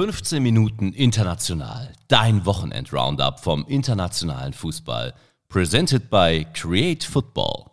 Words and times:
15 0.00 0.42
Minuten 0.42 0.94
international. 0.94 1.92
Dein 2.08 2.46
Wochenend-Roundup 2.46 3.38
vom 3.38 3.66
internationalen 3.68 4.54
Fußball. 4.54 5.12
Presented 5.50 6.08
by 6.08 6.46
Create 6.54 7.04
Football. 7.04 7.66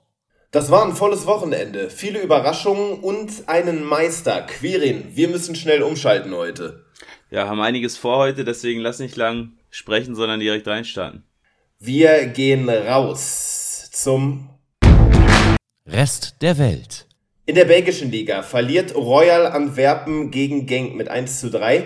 Das 0.52 0.70
war 0.70 0.84
ein 0.84 0.94
volles 0.94 1.26
Wochenende. 1.26 1.90
Viele 1.90 2.20
Überraschungen 2.20 3.00
und 3.00 3.48
einen 3.48 3.82
Meister. 3.82 4.42
Quirin, 4.42 5.16
wir 5.16 5.30
müssen 5.30 5.56
schnell 5.56 5.82
umschalten 5.82 6.36
heute. 6.36 6.84
Ja, 7.32 7.48
haben 7.48 7.62
einiges 7.62 7.96
vor 7.96 8.18
heute, 8.18 8.44
deswegen 8.44 8.82
lass 8.82 9.00
nicht 9.00 9.16
lang 9.16 9.54
sprechen, 9.70 10.14
sondern 10.14 10.42
direkt 10.42 10.68
reinstarten. 10.68 11.24
Wir 11.80 12.26
gehen 12.26 12.68
raus 12.68 13.90
zum 13.94 14.50
Rest 15.86 16.42
der 16.42 16.58
Welt. 16.58 17.08
In 17.46 17.56
der 17.56 17.64
belgischen 17.64 18.12
Liga 18.12 18.44
verliert 18.44 18.94
Royal 18.94 19.48
Antwerpen 19.48 20.32
gegen 20.32 20.66
Genk 20.66 20.96
mit 20.96 21.08
1 21.08 21.40
zu 21.40 21.50
3. 21.50 21.86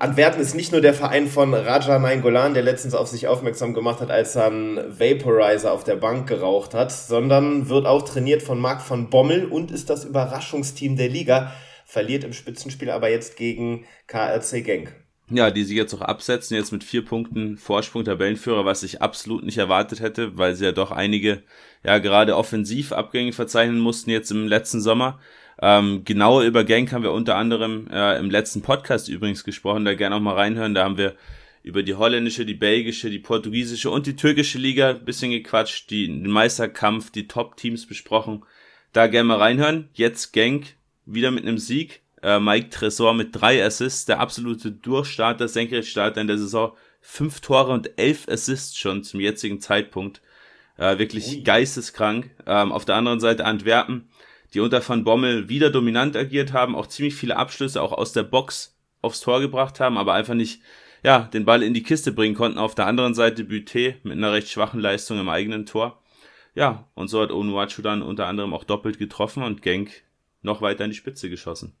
Antwerpen 0.00 0.40
ist 0.40 0.54
nicht 0.54 0.72
nur 0.72 0.80
der 0.80 0.94
Verein 0.94 1.28
von 1.28 1.52
Raja 1.52 1.98
Nainggolan, 1.98 2.54
der 2.54 2.62
letztens 2.62 2.94
auf 2.94 3.08
sich 3.08 3.28
aufmerksam 3.28 3.74
gemacht 3.74 4.00
hat, 4.00 4.10
als 4.10 4.34
er 4.34 4.46
einen 4.46 4.98
Vaporizer 4.98 5.72
auf 5.72 5.84
der 5.84 5.96
Bank 5.96 6.26
geraucht 6.26 6.72
hat, 6.72 6.90
sondern 6.90 7.68
wird 7.68 7.84
auch 7.84 8.00
trainiert 8.00 8.42
von 8.42 8.58
Marc 8.58 8.80
von 8.80 9.10
Bommel 9.10 9.44
und 9.44 9.70
ist 9.70 9.90
das 9.90 10.06
Überraschungsteam 10.06 10.96
der 10.96 11.10
Liga, 11.10 11.52
verliert 11.84 12.24
im 12.24 12.32
Spitzenspiel 12.32 12.88
aber 12.88 13.10
jetzt 13.10 13.36
gegen 13.36 13.84
KRC 14.06 14.64
Genk. 14.64 14.94
Ja, 15.28 15.50
die 15.50 15.64
sich 15.64 15.76
jetzt 15.76 15.92
auch 15.92 16.00
absetzen, 16.00 16.56
jetzt 16.56 16.72
mit 16.72 16.82
vier 16.82 17.04
Punkten 17.04 17.58
Vorsprung 17.58 18.02
Tabellenführer, 18.02 18.64
was 18.64 18.82
ich 18.82 19.02
absolut 19.02 19.44
nicht 19.44 19.58
erwartet 19.58 20.00
hätte, 20.00 20.38
weil 20.38 20.54
sie 20.54 20.64
ja 20.64 20.72
doch 20.72 20.92
einige, 20.92 21.42
ja, 21.84 21.98
gerade 21.98 22.36
Offensivabgänge 22.36 23.34
verzeichnen 23.34 23.78
mussten 23.78 24.08
jetzt 24.08 24.30
im 24.30 24.48
letzten 24.48 24.80
Sommer. 24.80 25.20
Ähm, 25.62 26.04
genauer 26.04 26.44
über 26.44 26.64
Genk 26.64 26.92
haben 26.92 27.02
wir 27.02 27.12
unter 27.12 27.36
anderem 27.36 27.86
äh, 27.92 28.18
im 28.18 28.30
letzten 28.30 28.62
Podcast 28.62 29.08
übrigens 29.08 29.44
gesprochen, 29.44 29.84
da 29.84 29.94
gerne 29.94 30.16
auch 30.16 30.20
mal 30.20 30.34
reinhören. 30.34 30.74
Da 30.74 30.84
haben 30.84 30.96
wir 30.96 31.14
über 31.62 31.82
die 31.82 31.94
holländische, 31.94 32.46
die 32.46 32.54
belgische, 32.54 33.10
die 33.10 33.18
portugiesische 33.18 33.90
und 33.90 34.06
die 34.06 34.16
türkische 34.16 34.58
Liga 34.58 34.90
ein 34.90 35.04
bisschen 35.04 35.30
gequatscht, 35.30 35.90
die, 35.90 36.06
den 36.06 36.30
Meisterkampf, 36.30 37.10
die 37.10 37.28
Top-Teams 37.28 37.86
besprochen. 37.86 38.44
Da 38.92 39.06
gerne 39.06 39.28
mal 39.28 39.38
reinhören. 39.38 39.90
Jetzt 39.92 40.32
Genk 40.32 40.76
wieder 41.04 41.30
mit 41.30 41.44
einem 41.44 41.58
Sieg. 41.58 42.00
Äh, 42.22 42.40
Mike 42.40 42.70
Tresor 42.70 43.12
mit 43.12 43.28
drei 43.32 43.64
Assists, 43.64 44.06
der 44.06 44.20
absolute 44.20 44.72
Durchstarter, 44.72 45.48
Senkrechtstarter 45.48 46.20
in 46.20 46.26
der 46.26 46.38
Saison. 46.38 46.72
Fünf 47.02 47.40
Tore 47.40 47.72
und 47.72 47.98
elf 47.98 48.28
Assists 48.28 48.76
schon 48.76 49.04
zum 49.04 49.20
jetzigen 49.20 49.60
Zeitpunkt. 49.60 50.22
Äh, 50.78 50.98
wirklich 50.98 51.28
Ui. 51.28 51.42
geisteskrank. 51.42 52.30
Ähm, 52.46 52.72
auf 52.72 52.86
der 52.86 52.96
anderen 52.96 53.20
Seite 53.20 53.44
Antwerpen 53.44 54.09
die 54.54 54.60
unter 54.60 54.86
Van 54.86 55.04
Bommel 55.04 55.48
wieder 55.48 55.70
dominant 55.70 56.16
agiert 56.16 56.52
haben, 56.52 56.74
auch 56.74 56.86
ziemlich 56.86 57.14
viele 57.14 57.36
Abschlüsse 57.36 57.82
auch 57.82 57.92
aus 57.92 58.12
der 58.12 58.24
Box 58.24 58.76
aufs 59.02 59.20
Tor 59.20 59.40
gebracht 59.40 59.80
haben, 59.80 59.96
aber 59.96 60.14
einfach 60.14 60.34
nicht 60.34 60.60
ja, 61.02 61.20
den 61.32 61.44
Ball 61.44 61.62
in 61.62 61.74
die 61.74 61.82
Kiste 61.82 62.12
bringen 62.12 62.34
konnten. 62.34 62.58
Auf 62.58 62.74
der 62.74 62.86
anderen 62.86 63.14
Seite 63.14 63.44
Buté 63.44 63.96
mit 64.02 64.12
einer 64.12 64.32
recht 64.32 64.48
schwachen 64.48 64.80
Leistung 64.80 65.18
im 65.18 65.28
eigenen 65.28 65.66
Tor. 65.66 66.02
Ja, 66.54 66.88
und 66.94 67.08
so 67.08 67.22
hat 67.22 67.32
Onuachu 67.32 67.80
dann 67.82 68.02
unter 68.02 68.26
anderem 68.26 68.52
auch 68.52 68.64
doppelt 68.64 68.98
getroffen 68.98 69.42
und 69.42 69.62
Genk 69.62 70.02
noch 70.42 70.62
weiter 70.62 70.84
in 70.84 70.90
die 70.90 70.96
Spitze 70.96 71.30
geschossen. 71.30 71.74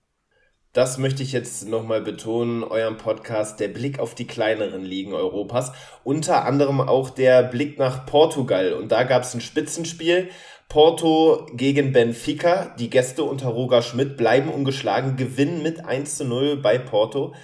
Das 0.72 0.98
möchte 0.98 1.24
ich 1.24 1.32
jetzt 1.32 1.66
nochmal 1.66 2.00
betonen, 2.00 2.62
eurem 2.62 2.96
Podcast, 2.96 3.58
der 3.58 3.66
Blick 3.66 3.98
auf 3.98 4.14
die 4.14 4.28
kleineren 4.28 4.84
Ligen 4.84 5.14
Europas. 5.14 5.72
Unter 6.04 6.44
anderem 6.44 6.80
auch 6.80 7.10
der 7.10 7.42
Blick 7.42 7.76
nach 7.76 8.06
Portugal. 8.06 8.74
Und 8.74 8.92
da 8.92 9.02
gab 9.02 9.22
es 9.24 9.34
ein 9.34 9.40
Spitzenspiel. 9.40 10.28
Porto 10.68 11.48
gegen 11.54 11.92
Benfica. 11.92 12.72
Die 12.78 12.88
Gäste 12.88 13.24
unter 13.24 13.48
Roger 13.48 13.82
Schmidt 13.82 14.16
bleiben 14.16 14.48
ungeschlagen, 14.48 15.16
gewinnen 15.16 15.64
mit 15.64 15.84
1 15.84 16.18
zu 16.18 16.24
0 16.24 16.58
bei 16.58 16.78
Porto, 16.78 17.34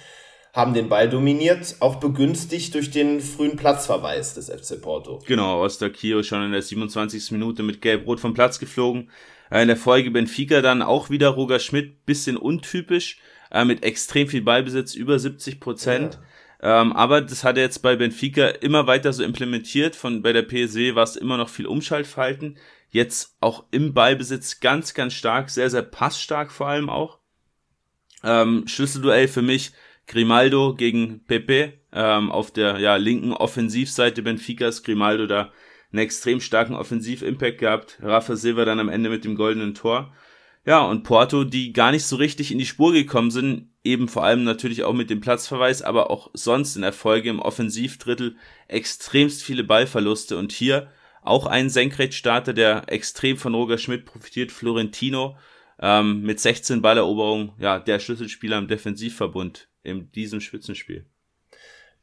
haben 0.53 0.73
den 0.73 0.87
Ball 0.87 1.09
dominiert, 1.09 1.75
auch 1.81 1.97
begünstigt 1.97 2.73
durch 2.75 2.91
den 2.91 3.19
frühen 3.19 3.57
Platzverweis 3.57 4.35
des 4.35 4.49
FC 4.49 4.81
Porto. 4.81 5.19
Genau, 5.27 5.61
Ostakio 5.61 6.23
schon 6.23 6.45
in 6.45 6.53
der 6.53 6.61
27. 6.61 7.31
Minute 7.31 7.61
mit 7.63 7.81
Gelb-Rot 7.81 8.21
vom 8.21 8.33
Platz 8.33 8.57
geflogen. 8.57 9.09
Äh, 9.49 9.61
in 9.61 9.67
der 9.67 9.77
Folge 9.77 10.11
Benfica 10.11 10.61
dann 10.61 10.81
auch 10.81 11.09
wieder 11.09 11.29
Roger 11.29 11.59
Schmidt, 11.59 12.05
bisschen 12.05 12.37
untypisch, 12.37 13.19
äh, 13.51 13.65
mit 13.65 13.83
extrem 13.83 14.27
viel 14.27 14.41
Ballbesitz, 14.41 14.93
über 14.95 15.19
70 15.19 15.59
Prozent. 15.59 16.15
Ja. 16.15 16.81
Ähm, 16.81 16.93
aber 16.93 17.21
das 17.21 17.43
hat 17.43 17.57
er 17.57 17.63
jetzt 17.63 17.79
bei 17.79 17.95
Benfica 17.95 18.47
immer 18.47 18.87
weiter 18.87 19.13
so 19.13 19.23
implementiert. 19.23 19.95
Von 19.95 20.21
bei 20.21 20.33
der 20.33 20.41
PSW 20.41 20.95
war 20.95 21.03
es 21.03 21.15
immer 21.15 21.37
noch 21.37 21.49
viel 21.49 21.67
Umschaltverhalten. 21.67 22.57
Jetzt 22.89 23.35
auch 23.41 23.65
im 23.71 23.93
Ballbesitz 23.93 24.59
ganz, 24.59 24.93
ganz 24.93 25.13
stark, 25.13 25.49
sehr, 25.49 25.69
sehr 25.69 25.83
passstark 25.83 26.51
vor 26.51 26.67
allem 26.67 26.89
auch. 26.89 27.19
Ähm, 28.23 28.63
Schlüsselduell 28.67 29.27
für 29.27 29.41
mich 29.43 29.71
Grimaldo 30.07 30.73
gegen 30.73 31.23
Pepe 31.25 31.73
ähm, 31.93 32.31
auf 32.31 32.51
der 32.51 32.79
ja, 32.79 32.95
linken 32.95 33.33
Offensivseite 33.33 34.23
Benficas. 34.23 34.83
Grimaldo 34.83 35.27
da 35.27 35.51
einen 35.91 35.99
extrem 35.99 36.41
starken 36.41 36.75
Offensiv-Impact 36.75 37.59
gehabt. 37.59 37.99
Rafa 38.01 38.35
Silva 38.35 38.65
dann 38.65 38.79
am 38.79 38.89
Ende 38.89 39.09
mit 39.09 39.23
dem 39.23 39.35
goldenen 39.35 39.73
Tor. 39.73 40.13
Ja, 40.65 40.81
und 40.81 41.03
Porto, 41.03 41.45
die 41.45 41.71
gar 41.71 41.91
nicht 41.91 42.03
so 42.03 42.17
richtig 42.17 42.51
in 42.51 42.57
die 42.57 42.65
Spur 42.65 42.91
gekommen 42.91 43.31
sind, 43.31 43.69
eben 43.85 44.09
vor 44.09 44.25
allem 44.25 44.43
natürlich 44.43 44.83
auch 44.83 44.93
mit 44.93 45.09
dem 45.09 45.21
Platzverweis, 45.21 45.81
aber 45.81 46.11
auch 46.11 46.29
sonst 46.33 46.75
in 46.75 46.83
Erfolge 46.83 47.29
im 47.29 47.39
Offensivdrittel 47.39 48.35
extremst 48.67 49.43
viele 49.43 49.63
Ballverluste 49.63 50.37
und 50.37 50.51
hier 50.51 50.91
auch 51.21 51.45
ein 51.45 51.69
Senkrechtstarter, 51.69 52.53
der 52.53 52.83
extrem 52.87 53.37
von 53.37 53.53
Roger 53.53 53.77
Schmidt 53.77 54.05
profitiert, 54.05 54.51
Florentino, 54.51 55.37
ähm, 55.79 56.21
mit 56.23 56.39
16 56.39 56.81
Balleroberungen, 56.81 57.51
ja, 57.59 57.79
der 57.79 57.99
Schlüsselspieler 57.99 58.57
im 58.57 58.67
Defensivverbund 58.67 59.69
in 59.83 60.11
diesem 60.11 60.41
Spitzenspiel. 60.41 61.05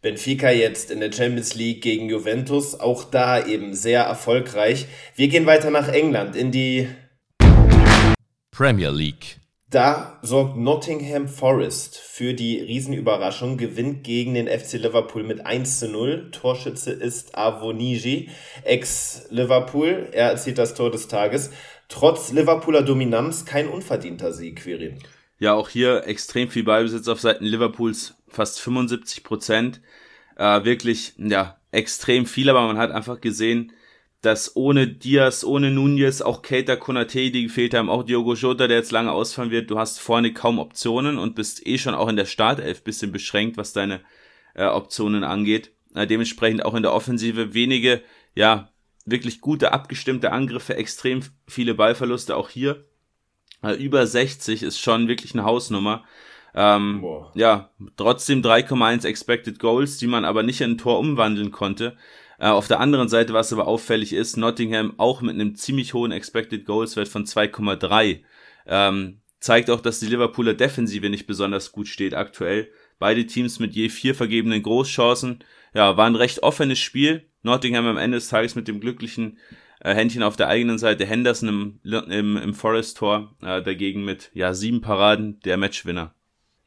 Benfica 0.04 0.50
jetzt 0.50 0.90
in 0.90 1.00
der 1.00 1.10
Champions 1.10 1.54
League 1.54 1.80
gegen 1.80 2.10
Juventus, 2.10 2.78
auch 2.78 3.04
da 3.04 3.42
eben 3.42 3.72
sehr 3.72 4.02
erfolgreich. 4.02 4.84
Wir 5.16 5.28
gehen 5.28 5.46
weiter 5.46 5.70
nach 5.70 5.88
England 5.88 6.36
in 6.36 6.52
die 6.52 6.88
Premier 8.50 8.90
League. 8.90 9.38
Da 9.70 10.18
sorgt 10.20 10.58
Nottingham 10.58 11.26
Forest 11.26 11.96
für 11.96 12.34
die 12.34 12.60
Riesenüberraschung, 12.60 13.56
gewinnt 13.56 14.04
gegen 14.04 14.34
den 14.34 14.46
FC 14.46 14.74
Liverpool 14.74 15.22
mit 15.22 15.46
1 15.46 15.78
zu 15.78 15.88
0. 15.88 16.30
Torschütze 16.32 16.92
ist 16.92 17.38
Avoniji, 17.38 18.28
ex-Liverpool. 18.62 20.10
Er 20.12 20.32
erzielt 20.32 20.58
das 20.58 20.74
Tor 20.74 20.90
des 20.90 21.08
Tages. 21.08 21.50
Trotz 21.88 22.30
Liverpooler 22.30 22.82
Dominanz 22.82 23.46
kein 23.46 23.68
unverdienter 23.68 24.34
Sieg, 24.34 24.56
Quirin. 24.56 24.98
Ja, 25.38 25.54
auch 25.54 25.70
hier 25.70 26.06
extrem 26.06 26.50
viel 26.50 26.64
Ballbesitz 26.64 27.08
auf 27.08 27.20
Seiten 27.20 27.46
Liverpools 27.46 28.14
fast 28.34 28.60
75 28.60 29.24
Prozent. 29.24 29.80
Äh, 30.36 30.64
wirklich, 30.64 31.14
ja, 31.18 31.58
extrem 31.70 32.26
viel, 32.26 32.50
aber 32.50 32.66
man 32.66 32.78
hat 32.78 32.90
einfach 32.90 33.20
gesehen, 33.20 33.72
dass 34.24 34.56
ohne 34.56 34.88
Diaz, 34.88 35.44
ohne 35.44 35.70
Nunez, 35.70 36.22
auch 36.22 36.40
Keita 36.40 36.76
Konate, 36.76 37.30
die 37.30 37.42
gefehlt 37.44 37.74
haben, 37.74 37.90
auch 37.90 38.04
Diogo 38.04 38.34
Jota, 38.34 38.66
der 38.66 38.78
jetzt 38.78 38.92
lange 38.92 39.12
ausfallen 39.12 39.50
wird, 39.50 39.70
du 39.70 39.78
hast 39.78 40.00
vorne 40.00 40.32
kaum 40.32 40.58
Optionen 40.58 41.18
und 41.18 41.34
bist 41.34 41.66
eh 41.66 41.76
schon 41.76 41.94
auch 41.94 42.08
in 42.08 42.16
der 42.16 42.24
Startelf 42.24 42.82
bisschen 42.82 43.12
beschränkt, 43.12 43.58
was 43.58 43.74
deine 43.74 44.00
äh, 44.54 44.64
Optionen 44.64 45.24
angeht. 45.24 45.72
Äh, 45.94 46.06
dementsprechend 46.06 46.64
auch 46.64 46.74
in 46.74 46.82
der 46.82 46.94
Offensive 46.94 47.52
wenige, 47.52 48.02
ja, 48.34 48.70
wirklich 49.04 49.42
gute 49.42 49.72
abgestimmte 49.72 50.32
Angriffe, 50.32 50.76
extrem 50.76 51.20
viele 51.46 51.74
Ballverluste 51.74 52.34
auch 52.36 52.48
hier. 52.48 52.86
Äh, 53.62 53.74
über 53.74 54.06
60 54.06 54.62
ist 54.62 54.80
schon 54.80 55.06
wirklich 55.06 55.34
eine 55.34 55.44
Hausnummer. 55.44 56.04
Ähm, 56.54 57.04
ja, 57.34 57.70
trotzdem 57.96 58.42
3,1 58.42 59.06
Expected 59.06 59.58
Goals, 59.58 59.98
die 59.98 60.06
man 60.06 60.24
aber 60.24 60.42
nicht 60.42 60.60
in 60.60 60.72
ein 60.72 60.78
Tor 60.78 60.98
umwandeln 60.98 61.50
konnte. 61.50 61.96
Äh, 62.38 62.48
auf 62.48 62.68
der 62.68 62.80
anderen 62.80 63.08
Seite, 63.08 63.32
was 63.32 63.52
aber 63.52 63.66
auffällig 63.66 64.12
ist, 64.12 64.36
Nottingham 64.36 64.94
auch 64.98 65.20
mit 65.20 65.34
einem 65.34 65.56
ziemlich 65.56 65.94
hohen 65.94 66.12
Expected 66.12 66.64
Goals 66.64 66.96
Wert 66.96 67.08
von 67.08 67.24
2,3. 67.24 68.20
Ähm, 68.66 69.20
zeigt 69.40 69.68
auch, 69.70 69.80
dass 69.80 70.00
die 70.00 70.06
Liverpooler 70.06 70.54
Defensive 70.54 71.08
nicht 71.10 71.26
besonders 71.26 71.72
gut 71.72 71.88
steht 71.88 72.14
aktuell. 72.14 72.70
Beide 72.98 73.26
Teams 73.26 73.58
mit 73.58 73.74
je 73.74 73.88
vier 73.88 74.14
vergebenen 74.14 74.62
Großchancen. 74.62 75.44
Ja, 75.74 75.96
war 75.96 76.06
ein 76.06 76.16
recht 76.16 76.42
offenes 76.42 76.78
Spiel. 76.78 77.28
Nottingham 77.42 77.86
am 77.86 77.98
Ende 77.98 78.16
des 78.16 78.28
Tages 78.28 78.54
mit 78.54 78.68
dem 78.68 78.80
glücklichen 78.80 79.38
äh, 79.80 79.94
Händchen 79.94 80.22
auf 80.22 80.36
der 80.36 80.48
eigenen 80.48 80.78
Seite. 80.78 81.04
Henderson 81.04 81.48
im, 81.48 81.80
im, 82.10 82.36
im 82.36 82.54
Forest-Tor 82.54 83.36
äh, 83.42 83.60
dagegen 83.60 84.04
mit 84.04 84.30
ja, 84.34 84.54
sieben 84.54 84.80
Paraden 84.80 85.40
der 85.40 85.56
Matchwinner. 85.56 86.14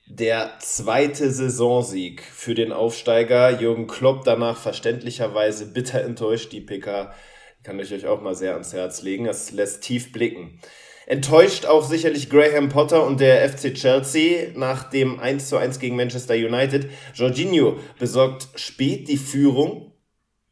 Der 0.10 0.54
zweite 0.60 1.30
Saisonsieg 1.32 2.22
für 2.22 2.56
den 2.56 2.72
Aufsteiger. 2.72 3.60
Jürgen 3.60 3.88
Klopp 3.88 4.24
danach 4.24 4.58
verständlicherweise 4.58 5.66
bitter 5.66 6.02
enttäuscht. 6.02 6.54
Die 6.54 6.62
PK 6.62 7.14
kann 7.62 7.78
ich 7.78 7.94
euch 7.94 8.08
auch 8.08 8.22
mal 8.22 8.34
sehr 8.34 8.54
ans 8.54 8.72
Herz 8.72 9.02
legen. 9.02 9.26
Das 9.26 9.52
lässt 9.52 9.84
tief 9.84 10.14
blicken. 10.14 10.62
Enttäuscht 11.08 11.66
auch 11.66 11.84
sicherlich 11.84 12.30
Graham 12.30 12.70
Potter 12.70 13.06
und 13.06 13.20
der 13.20 13.50
FC 13.50 13.74
Chelsea 13.74 14.52
nach 14.56 14.90
dem 14.90 15.20
1 15.20 15.50
zu 15.50 15.58
1 15.58 15.78
gegen 15.80 15.98
Manchester 15.98 16.36
United. 16.36 16.90
Jorginho 17.14 17.78
besorgt 18.00 18.48
spät 18.56 19.10
die 19.10 19.18
Führung 19.18 19.92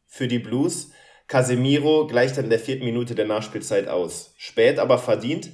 für 0.06 0.28
die 0.28 0.38
Blues. 0.38 0.90
Casemiro 1.28 2.06
gleicht 2.06 2.36
dann 2.36 2.44
in 2.44 2.50
der 2.50 2.58
vierten 2.58 2.84
Minute 2.84 3.14
der 3.14 3.26
Nachspielzeit 3.26 3.88
aus. 3.88 4.34
Spät, 4.36 4.78
aber 4.78 4.98
verdient. 4.98 5.50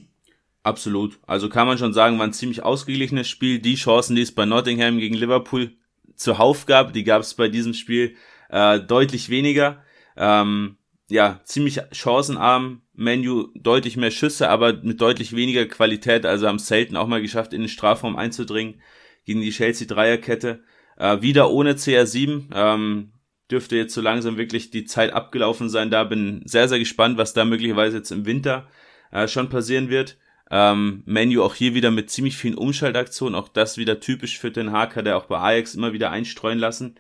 Absolut. 0.62 1.19
Also 1.26 1.49
kann 1.49 1.67
man 1.67 1.79
schon 1.79 1.93
sagen, 1.93 2.19
war 2.19 2.26
ein 2.26 2.32
ziemlich 2.32 2.62
ausgeglichenes 2.62 3.29
Spiel. 3.29 3.59
Die 3.59 3.75
Chancen, 3.75 4.14
die 4.14 4.23
es 4.23 4.32
bei 4.32 4.44
Nottingham 4.44 4.99
gegen 4.99 5.17
Liverpool 5.17 5.73
zuhauf 6.14 6.67
gab, 6.67 6.93
die 6.93 7.05
gab 7.05 7.23
es 7.23 7.35
bei 7.35 7.49
diesem 7.49 7.75
Spiel 7.75 8.17
äh, 8.49 8.79
deutlich 8.81 9.29
weniger. 9.29 9.82
Ähm, 10.17 10.76
ja, 11.09 11.41
ziemlich 11.44 11.81
chancenarm. 11.91 12.82
Menu 12.94 13.49
deutlich 13.55 13.97
mehr 13.97 14.11
Schüsse, 14.11 14.50
aber 14.50 14.75
mit 14.75 15.00
deutlich 15.00 15.35
weniger 15.35 15.67
Qualität. 15.67 16.26
Also 16.26 16.47
haben 16.47 16.59
selten 16.59 16.97
auch 16.97 17.06
mal 17.06 17.23
geschafft, 17.23 17.53
in 17.55 17.62
den 17.62 17.69
Strafraum 17.69 18.17
einzudringen 18.17 18.81
gegen 19.25 19.41
die 19.41 19.50
Chelsea 19.50 19.87
Dreierkette. 19.87 20.62
Äh, 20.97 21.23
wieder 21.23 21.50
ohne 21.50 21.73
CR7. 21.73 22.50
Ähm, 22.55 23.12
dürfte 23.50 23.76
jetzt 23.76 23.94
so 23.94 24.00
langsam 24.00 24.37
wirklich 24.37 24.70
die 24.70 24.85
Zeit 24.85 25.12
abgelaufen 25.12 25.69
sein. 25.69 25.91
Da 25.91 26.05
bin 26.05 26.43
sehr, 26.44 26.69
sehr 26.69 26.79
gespannt, 26.79 27.19
was 27.19 27.32
da 27.32 27.44
möglicherweise 27.44 27.97
jetzt 27.99 28.12
im 28.12 28.26
Winter 28.26 28.69
äh, 29.11 29.26
schon 29.26 29.49
passieren 29.49 29.88
wird. 29.91 30.19
Ähm, 30.54 31.02
Menu 31.06 31.43
auch 31.43 31.54
hier 31.54 31.75
wieder 31.75 31.90
mit 31.90 32.10
ziemlich 32.10 32.37
vielen 32.37 32.56
Umschaltaktionen. 32.56 33.34
Auch 33.34 33.49
das 33.49 33.78
wieder 33.78 34.00
typisch 34.00 34.38
für 34.38 34.50
den 34.50 34.70
Haker, 34.70 35.02
der 35.02 35.16
auch 35.16 35.25
bei 35.25 35.38
Ajax 35.38 35.75
immer 35.75 35.94
wieder 35.94 36.10
einstreuen 36.10 36.58
lassen. 36.58 36.96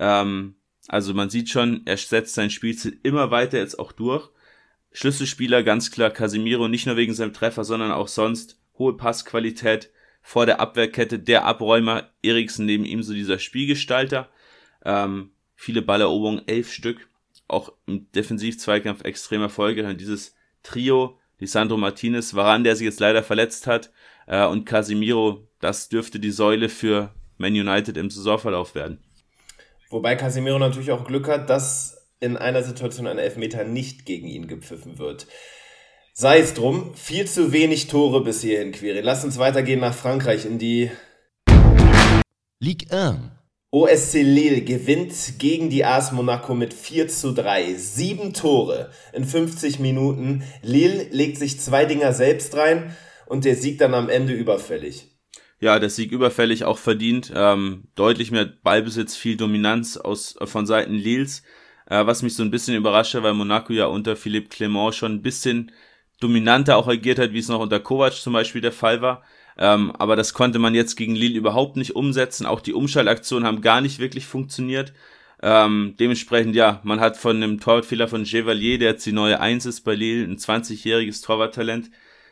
Ähm, 0.00 0.56
also 0.88 1.14
man 1.14 1.30
sieht 1.30 1.48
schon, 1.48 1.82
er 1.86 1.96
setzt 1.96 2.34
sein 2.34 2.50
Spielziel 2.50 2.98
immer 3.04 3.30
weiter 3.30 3.58
jetzt 3.58 3.78
auch 3.78 3.92
durch. 3.92 4.28
Schlüsselspieler 4.90 5.62
ganz 5.62 5.92
klar 5.92 6.10
Casimiro, 6.10 6.66
nicht 6.66 6.86
nur 6.86 6.96
wegen 6.96 7.14
seinem 7.14 7.32
Treffer, 7.32 7.62
sondern 7.62 7.92
auch 7.92 8.08
sonst 8.08 8.60
hohe 8.78 8.96
Passqualität 8.96 9.92
vor 10.20 10.44
der 10.44 10.58
Abwehrkette, 10.58 11.20
der 11.20 11.44
Abräumer, 11.44 12.10
Eriksen 12.22 12.66
neben 12.66 12.84
ihm 12.84 13.04
so 13.04 13.14
dieser 13.14 13.38
Spielgestalter. 13.38 14.28
Ähm, 14.84 15.30
viele 15.54 15.82
Balleroberungen, 15.82 16.48
elf 16.48 16.72
Stück, 16.72 17.08
auch 17.46 17.72
im 17.86 18.10
Defensiv-Zweikampf 18.10 19.04
extrem 19.04 19.42
erfolgreich. 19.42 19.86
Und 19.86 20.00
dieses 20.00 20.34
Trio, 20.64 21.17
Lisandro 21.38 21.76
Martinez, 21.76 22.34
Varan, 22.34 22.64
der 22.64 22.76
sich 22.76 22.84
jetzt 22.84 23.00
leider 23.00 23.22
verletzt 23.22 23.66
hat, 23.66 23.90
äh, 24.26 24.46
und 24.46 24.64
Casimiro, 24.64 25.48
das 25.60 25.88
dürfte 25.88 26.20
die 26.20 26.30
Säule 26.30 26.68
für 26.68 27.14
Man 27.36 27.52
United 27.52 27.96
im 27.96 28.10
Saisonverlauf 28.10 28.74
werden. 28.74 28.98
Wobei 29.90 30.16
Casimiro 30.16 30.58
natürlich 30.58 30.90
auch 30.90 31.04
Glück 31.04 31.28
hat, 31.28 31.48
dass 31.48 32.08
in 32.20 32.36
einer 32.36 32.62
Situation 32.62 33.06
ein 33.06 33.18
Elfmeter 33.18 33.64
nicht 33.64 34.04
gegen 34.04 34.26
ihn 34.26 34.48
gepfiffen 34.48 34.98
wird. 34.98 35.26
Sei 36.12 36.40
es 36.40 36.52
drum, 36.52 36.94
viel 36.94 37.26
zu 37.26 37.52
wenig 37.52 37.86
Tore 37.86 38.24
bis 38.24 38.42
hierhin, 38.42 38.72
Quiri. 38.72 39.00
Lass 39.00 39.24
uns 39.24 39.38
weitergehen 39.38 39.80
nach 39.80 39.94
Frankreich 39.94 40.44
in 40.44 40.58
die 40.58 40.90
Ligue 42.58 42.90
1. 42.90 43.18
OSC 43.70 44.22
Lille 44.22 44.62
gewinnt 44.62 45.12
gegen 45.38 45.68
die 45.68 45.84
AS 45.84 46.12
Monaco 46.12 46.54
mit 46.54 46.72
4 46.72 47.08
zu 47.08 47.32
3. 47.32 47.74
Sieben 47.74 48.32
Tore 48.32 48.90
in 49.12 49.24
50 49.24 49.78
Minuten. 49.78 50.42
Lille 50.62 51.08
legt 51.10 51.36
sich 51.36 51.60
zwei 51.60 51.84
Dinger 51.84 52.12
selbst 52.12 52.56
rein 52.56 52.96
und 53.26 53.44
der 53.44 53.56
Sieg 53.56 53.78
dann 53.78 53.94
am 53.94 54.08
Ende 54.08 54.32
überfällig 54.32 55.08
ja, 55.60 55.78
der 55.78 55.90
Sieg 55.90 56.12
überfällig 56.12 56.64
auch 56.64 56.78
verdient. 56.78 57.32
Ähm, 57.34 57.84
deutlich 57.94 58.30
mehr 58.30 58.46
Ballbesitz, 58.46 59.16
viel 59.16 59.36
Dominanz 59.36 59.96
aus, 59.96 60.36
von 60.44 60.66
Seiten 60.66 60.94
Lils. 60.94 61.42
Äh, 61.86 62.06
was 62.06 62.22
mich 62.22 62.36
so 62.36 62.42
ein 62.42 62.50
bisschen 62.50 62.76
überraschte, 62.76 63.22
weil 63.22 63.34
Monaco 63.34 63.72
ja 63.72 63.86
unter 63.86 64.14
Philippe 64.16 64.48
Clement 64.48 64.94
schon 64.94 65.14
ein 65.14 65.22
bisschen 65.22 65.72
dominanter 66.20 66.76
auch 66.76 66.88
agiert 66.88 67.18
hat, 67.18 67.32
wie 67.32 67.38
es 67.38 67.48
noch 67.48 67.60
unter 67.60 67.80
Kovac 67.80 68.14
zum 68.14 68.32
Beispiel 68.32 68.60
der 68.60 68.72
Fall 68.72 69.02
war. 69.02 69.22
Ähm, 69.58 69.92
aber 69.98 70.16
das 70.16 70.34
konnte 70.34 70.58
man 70.58 70.74
jetzt 70.74 70.96
gegen 70.96 71.16
Lille 71.16 71.36
überhaupt 71.36 71.76
nicht 71.76 71.96
umsetzen. 71.96 72.46
Auch 72.46 72.60
die 72.60 72.74
Umschaltaktionen 72.74 73.46
haben 73.46 73.60
gar 73.60 73.80
nicht 73.80 73.98
wirklich 73.98 74.26
funktioniert. 74.26 74.92
Ähm, 75.42 75.94
dementsprechend, 75.98 76.56
ja, 76.56 76.80
man 76.84 77.00
hat 77.00 77.16
von 77.16 77.36
einem 77.36 77.60
Torwartfehler 77.60 78.08
von 78.08 78.24
Chevalier, 78.24 78.78
der 78.78 78.90
jetzt 78.90 79.06
die 79.06 79.12
neue 79.12 79.40
Eins 79.40 79.66
ist 79.66 79.82
bei 79.82 79.94
Lille, 79.94 80.24
ein 80.24 80.36
20-jähriges 80.36 81.24
Torwarttalent, 81.24 81.90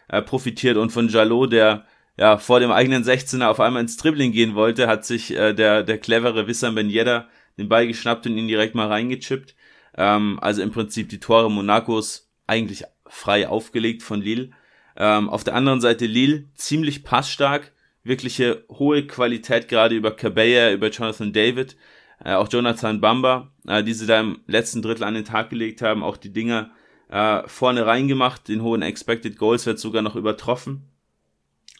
äh, 0.08 0.22
profitiert 0.22 0.76
und 0.76 0.90
von 0.90 1.08
Jalot, 1.08 1.52
der 1.52 1.86
ja, 2.16 2.38
vor 2.38 2.60
dem 2.60 2.70
eigenen 2.70 3.04
16er 3.04 3.46
auf 3.46 3.60
einmal 3.60 3.82
ins 3.82 3.96
Dribbling 3.96 4.32
gehen 4.32 4.54
wollte, 4.54 4.86
hat 4.86 5.04
sich 5.04 5.36
äh, 5.36 5.52
der, 5.52 5.82
der 5.82 5.98
clevere 5.98 6.46
Wissam 6.46 6.74
Ben 6.74 6.88
Yedda 6.90 7.28
den 7.58 7.68
Ball 7.68 7.86
geschnappt 7.86 8.26
und 8.26 8.36
ihn 8.36 8.48
direkt 8.48 8.74
mal 8.74 8.88
reingechippt. 8.88 9.54
Ähm, 9.96 10.38
also 10.40 10.62
im 10.62 10.70
Prinzip 10.70 11.08
die 11.08 11.20
Tore 11.20 11.50
Monacos 11.50 12.30
eigentlich 12.46 12.84
frei 13.06 13.48
aufgelegt 13.48 14.02
von 14.02 14.22
Lille. 14.22 14.50
Ähm, 14.96 15.28
auf 15.28 15.44
der 15.44 15.54
anderen 15.54 15.80
Seite 15.80 16.06
Lille 16.06 16.44
ziemlich 16.54 17.04
passstark, 17.04 17.72
wirkliche 18.02 18.64
hohe 18.70 19.06
Qualität 19.06 19.68
gerade 19.68 19.94
über 19.94 20.10
Cabella, 20.10 20.72
über 20.72 20.90
Jonathan 20.90 21.32
David, 21.32 21.76
äh, 22.24 22.32
auch 22.32 22.48
Jonathan 22.50 23.00
Bamba, 23.00 23.52
äh, 23.66 23.82
die 23.82 23.92
sie 23.92 24.06
da 24.06 24.20
im 24.20 24.40
letzten 24.46 24.82
Drittel 24.82 25.04
an 25.04 25.14
den 25.14 25.24
Tag 25.24 25.50
gelegt 25.50 25.82
haben, 25.82 26.02
auch 26.02 26.16
die 26.16 26.32
Dinger 26.32 26.70
äh, 27.08 27.42
vorne 27.46 27.86
reingemacht, 27.86 28.48
den 28.48 28.62
hohen 28.62 28.82
Expected 28.82 29.38
Goals 29.38 29.66
wird 29.66 29.78
sogar 29.78 30.02
noch 30.02 30.16
übertroffen. 30.16 30.88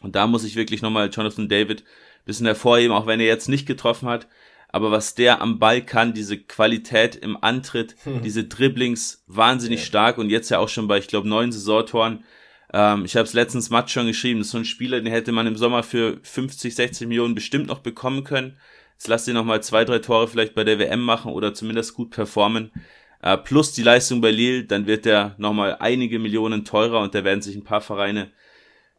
Und 0.01 0.15
da 0.15 0.27
muss 0.27 0.43
ich 0.43 0.55
wirklich 0.55 0.81
nochmal 0.81 1.09
Jonathan 1.11 1.49
David 1.49 1.83
bisschen 2.25 2.45
hervorheben, 2.45 2.95
auch 2.95 3.07
wenn 3.07 3.19
er 3.19 3.25
jetzt 3.25 3.49
nicht 3.49 3.65
getroffen 3.65 4.07
hat. 4.07 4.27
Aber 4.69 4.91
was 4.91 5.15
der 5.15 5.41
am 5.41 5.59
Ball 5.59 5.81
kann, 5.81 6.13
diese 6.13 6.37
Qualität 6.37 7.15
im 7.15 7.41
Antritt, 7.41 7.95
hm. 8.03 8.21
diese 8.23 8.43
Dribblings, 8.43 9.23
wahnsinnig 9.25 9.79
ja. 9.79 9.85
stark 9.85 10.17
und 10.19 10.29
jetzt 10.29 10.49
ja 10.49 10.59
auch 10.59 10.69
schon 10.69 10.87
bei, 10.87 10.99
ich 10.99 11.07
glaube, 11.07 11.27
neun 11.27 11.51
Saisontoren. 11.51 12.23
Ähm, 12.73 13.05
ich 13.05 13.15
habe 13.15 13.25
es 13.25 13.33
letztens 13.33 13.69
Matt 13.69 13.89
schon 13.89 14.07
geschrieben, 14.07 14.39
das 14.39 14.47
ist 14.47 14.51
so 14.51 14.57
ein 14.57 14.65
Spieler, 14.65 14.99
den 14.99 15.11
hätte 15.11 15.31
man 15.31 15.47
im 15.47 15.55
Sommer 15.55 15.83
für 15.83 16.19
50, 16.21 16.75
60 16.75 17.07
Millionen 17.07 17.35
bestimmt 17.35 17.67
noch 17.67 17.79
bekommen 17.79 18.23
können. 18.23 18.57
Jetzt 18.93 19.07
lass 19.07 19.27
ihn 19.27 19.35
nochmal 19.35 19.61
zwei, 19.61 19.85
drei 19.85 19.99
Tore 19.99 20.27
vielleicht 20.27 20.55
bei 20.55 20.63
der 20.63 20.79
WM 20.79 21.01
machen 21.01 21.31
oder 21.31 21.53
zumindest 21.53 21.93
gut 21.93 22.11
performen. 22.11 22.71
Äh, 23.21 23.37
plus 23.37 23.73
die 23.73 23.83
Leistung 23.83 24.21
bei 24.21 24.31
Lille, 24.31 24.65
dann 24.65 24.87
wird 24.87 25.05
der 25.05 25.35
nochmal 25.37 25.77
einige 25.79 26.19
Millionen 26.19 26.65
teurer 26.65 27.01
und 27.01 27.15
da 27.15 27.23
werden 27.23 27.41
sich 27.41 27.55
ein 27.55 27.63
paar 27.63 27.81
Vereine 27.81 28.31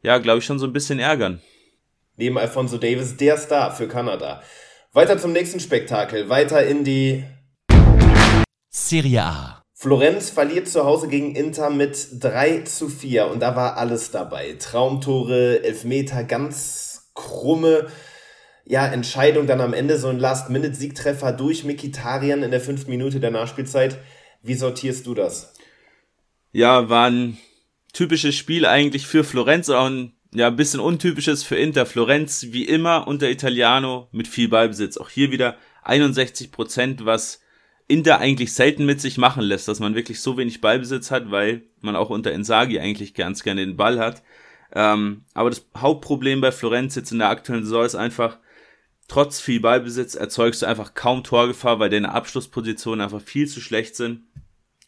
ja, 0.02 0.18
glaube 0.18 0.38
ich, 0.38 0.44
schon 0.44 0.58
so 0.58 0.66
ein 0.66 0.72
bisschen 0.72 0.98
ärgern. 0.98 1.40
Neben 2.16 2.38
Alfonso 2.38 2.78
Davis 2.78 3.16
der 3.16 3.36
Star 3.36 3.74
für 3.74 3.88
Kanada. 3.88 4.42
Weiter 4.92 5.18
zum 5.18 5.32
nächsten 5.32 5.60
Spektakel, 5.60 6.28
weiter 6.28 6.64
in 6.66 6.84
die 6.84 7.24
Serie 8.70 9.22
A. 9.22 9.62
Florenz 9.80 10.30
verliert 10.30 10.68
zu 10.68 10.84
Hause 10.84 11.06
gegen 11.06 11.36
Inter 11.36 11.70
mit 11.70 12.08
3 12.18 12.62
zu 12.62 12.88
4 12.88 13.28
und 13.28 13.38
da 13.38 13.54
war 13.54 13.76
alles 13.76 14.10
dabei. 14.10 14.56
Traumtore, 14.58 15.62
Elfmeter, 15.62 16.24
ganz 16.24 17.12
krumme 17.14 17.86
ja, 18.64 18.88
Entscheidung 18.88 19.46
dann 19.46 19.60
am 19.60 19.72
Ende, 19.72 19.96
so 19.96 20.08
ein 20.08 20.18
Last-Minute-Siegtreffer 20.18 21.30
durch 21.30 21.62
Mikitarian 21.62 22.42
in 22.42 22.50
der 22.50 22.60
fünften 22.60 22.90
Minute 22.90 23.20
der 23.20 23.30
Nachspielzeit. 23.30 23.98
Wie 24.42 24.54
sortierst 24.54 25.06
du 25.06 25.14
das? 25.14 25.54
Ja, 26.50 26.88
war 26.88 27.08
ein 27.08 27.38
typisches 27.92 28.34
Spiel 28.34 28.66
eigentlich 28.66 29.06
für 29.06 29.22
Florenz, 29.22 29.70
auch 29.70 29.86
ein 29.86 30.12
ja, 30.34 30.50
bisschen 30.50 30.80
untypisches 30.80 31.44
für 31.44 31.54
Inter. 31.54 31.86
Florenz 31.86 32.48
wie 32.50 32.64
immer 32.64 33.06
unter 33.06 33.30
Italiano 33.30 34.08
mit 34.10 34.26
viel 34.26 34.48
Ballbesitz. 34.48 34.96
Auch 34.96 35.08
hier 35.08 35.30
wieder 35.30 35.56
61 35.84 36.50
Prozent, 36.50 37.04
was 37.04 37.40
Inter 37.88 38.18
eigentlich 38.18 38.52
selten 38.52 38.84
mit 38.84 39.00
sich 39.00 39.16
machen 39.16 39.42
lässt, 39.42 39.66
dass 39.66 39.80
man 39.80 39.94
wirklich 39.94 40.20
so 40.20 40.36
wenig 40.36 40.60
Ballbesitz 40.60 41.10
hat, 41.10 41.30
weil 41.30 41.62
man 41.80 41.96
auch 41.96 42.10
unter 42.10 42.32
Insagi 42.32 42.78
eigentlich 42.78 43.14
ganz 43.14 43.42
gerne 43.42 43.64
den 43.64 43.78
Ball 43.78 43.98
hat. 43.98 44.22
Ähm, 44.74 45.24
aber 45.32 45.48
das 45.48 45.66
Hauptproblem 45.76 46.42
bei 46.42 46.52
Florenz 46.52 46.94
jetzt 46.94 47.12
in 47.12 47.18
der 47.18 47.30
aktuellen 47.30 47.64
Saison 47.64 47.86
ist 47.86 47.94
einfach, 47.94 48.38
trotz 49.08 49.40
viel 49.40 49.60
Ballbesitz 49.60 50.14
erzeugst 50.14 50.60
du 50.60 50.66
einfach 50.66 50.92
kaum 50.92 51.24
Torgefahr, 51.24 51.80
weil 51.80 51.88
deine 51.88 52.12
Abschlusspositionen 52.12 53.00
einfach 53.00 53.22
viel 53.22 53.48
zu 53.48 53.62
schlecht 53.62 53.96
sind. 53.96 54.26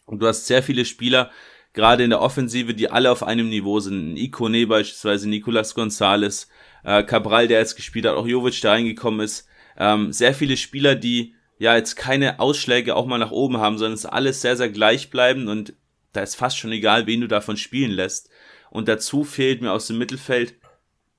Und 0.05 0.21
du 0.21 0.27
hast 0.27 0.47
sehr 0.47 0.63
viele 0.63 0.85
Spieler, 0.85 1.31
gerade 1.73 2.05
in 2.05 2.11
der 2.11 2.21
Offensive, 2.21 2.75
die 2.75 2.91
alle 2.91 3.11
auf 3.11 3.23
einem 3.23 3.49
Niveau 3.49 3.81
sind. 3.81 4.17
Ikone 4.19 4.67
beispielsweise, 4.67 5.27
Nicolas 5.27 5.75
Gonzalez, 5.75 6.49
äh, 6.85 7.03
Cabral, 7.03 7.49
der 7.49 7.61
jetzt 7.61 7.77
gespielt 7.77 8.05
hat, 8.05 8.17
auch 8.17 8.27
Jovic, 8.27 8.61
der 8.61 8.73
reingekommen 8.73 9.21
ist. 9.21 9.47
Ähm, 9.79 10.13
sehr 10.13 10.35
viele 10.35 10.59
Spieler, 10.59 10.95
die 10.95 11.35
ja 11.61 11.77
jetzt 11.77 11.95
keine 11.95 12.41
Ausschläge 12.41 12.97
auch 12.97 13.07
mal 13.07 13.19
nach 13.19 13.31
oben 13.31 13.59
haben, 13.59 13.77
sondern 13.77 13.93
es 13.93 14.05
ist 14.05 14.11
alles 14.11 14.41
sehr, 14.41 14.57
sehr 14.57 14.71
gleich 14.71 15.11
bleiben 15.11 15.47
und 15.47 15.75
da 16.13 16.23
ist 16.23 16.35
fast 16.35 16.59
schon 16.59 16.73
egal, 16.73 17.07
wen 17.07 17.21
du 17.21 17.29
davon 17.29 17.57
spielen 17.59 17.93
lässt. 17.93 18.31
Und 18.71 18.89
dazu 18.89 19.25
fehlt 19.25 19.61
mir 19.61 19.71
aus 19.71 19.87
dem 19.87 19.99
Mittelfeld 19.99 20.55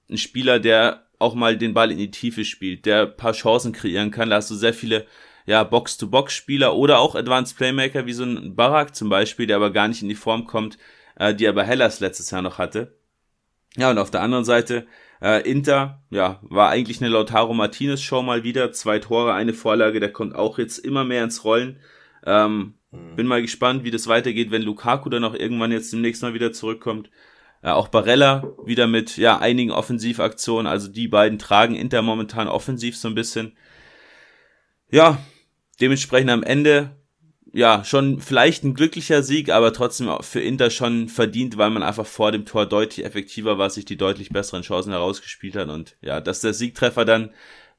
ein 0.10 0.18
Spieler, 0.18 0.60
der 0.60 1.06
auch 1.20 1.36
mal 1.36 1.58
den 1.58 1.76
Ball 1.76 1.92
in 1.92 2.00
die 2.00 2.10
Tiefe 2.10 2.44
spielt, 2.44 2.88
der 2.88 3.06
paar 3.06 3.34
Chancen 3.34 3.72
kreieren 3.72 4.10
kann. 4.10 4.32
Da 4.32 4.38
hast 4.38 4.50
du 4.50 4.56
sehr 4.56 4.74
viele 4.74 5.06
ja, 5.46 5.64
Box-to-Box-Spieler 5.64 6.76
oder 6.76 7.00
auch 7.00 7.14
Advanced 7.14 7.56
Playmaker 7.56 8.08
wie 8.08 8.14
so 8.14 8.24
ein 8.24 8.56
Barak 8.56 8.96
zum 8.96 9.10
Beispiel, 9.10 9.46
der 9.46 9.58
aber 9.58 9.72
gar 9.72 9.88
nicht 9.88 10.02
in 10.02 10.10
die 10.10 10.16
Form 10.16 10.48
kommt, 10.48 10.80
äh, 11.18 11.36
die 11.36 11.48
aber 11.48 11.64
Hellas 11.64 12.00
letztes 12.00 12.32
Jahr 12.32 12.42
noch 12.42 12.58
hatte. 12.58 12.98
Ja, 13.78 13.92
und 13.92 14.00
auf 14.00 14.10
der 14.10 14.22
anderen 14.22 14.44
Seite, 14.44 14.88
äh, 15.22 15.42
Inter, 15.50 16.02
ja, 16.10 16.40
war 16.42 16.70
eigentlich 16.70 17.00
eine 17.02 17.10
Lautaro 17.10 17.54
Martinez 17.54 18.02
Show 18.02 18.22
mal 18.22 18.44
wieder. 18.44 18.72
Zwei 18.72 19.00
Tore, 19.00 19.34
eine 19.34 19.54
Vorlage, 19.54 20.00
der 20.00 20.12
kommt 20.12 20.36
auch 20.36 20.58
jetzt 20.58 20.80
immer 20.80 21.04
mehr 21.04 21.24
ins 21.24 21.44
Rollen. 21.44 21.80
Ähm, 22.26 22.74
mhm. 22.92 23.16
Bin 23.16 23.28
mal 23.28 23.42
gespannt, 23.42 23.84
wie 23.84 23.92
das 23.92 24.08
weitergeht, 24.08 24.52
wenn 24.52 24.64
Lukaku 24.64 25.10
dann 25.10 25.24
auch 25.24 25.36
irgendwann 25.36 25.72
jetzt 25.72 25.94
demnächst 25.94 26.24
mal 26.24 26.34
wieder 26.34 26.52
zurückkommt. 26.52 27.12
Äh, 27.62 27.70
auch 27.70 27.88
Barella 27.90 28.52
wieder 28.66 28.88
mit 28.88 29.18
ja 29.18 29.38
einigen 29.38 29.72
Offensivaktionen. 29.72 30.66
Also 30.66 30.88
die 30.88 31.08
beiden 31.08 31.38
tragen 31.38 31.76
Inter 31.76 32.02
momentan 32.02 32.48
offensiv 32.48 32.98
so 32.98 33.08
ein 33.08 33.16
bisschen. 33.16 33.56
Ja, 34.90 35.20
dementsprechend 35.80 36.32
am 36.32 36.44
Ende 36.44 36.96
ja, 37.54 37.84
schon 37.84 38.22
vielleicht 38.22 38.64
ein 38.64 38.74
glücklicher 38.74 39.24
Sieg, 39.24 39.50
aber 39.50 39.74
trotzdem 39.74 40.10
für 40.22 40.40
Inter 40.40 40.70
schon 40.70 41.10
verdient, 41.10 41.58
weil 41.58 41.70
man 41.70 41.84
einfach 41.84 42.06
vor 42.06 42.32
dem 42.32 42.46
Tor 42.46 42.66
deutlich 42.66 43.06
effektiver 43.06 43.58
war, 43.58 43.70
sich 43.70 43.86
die 43.86 43.98
deutlich 43.98 44.30
besseren 44.30 44.64
Chancen 44.64 44.92
herausgespielt 44.92 45.56
hat 45.56 45.70
und 45.70 45.98
ja, 46.02 46.22
dass 46.22 46.42
der 46.42 46.54
Siegtreffer 46.54 47.04
dann 47.04 47.32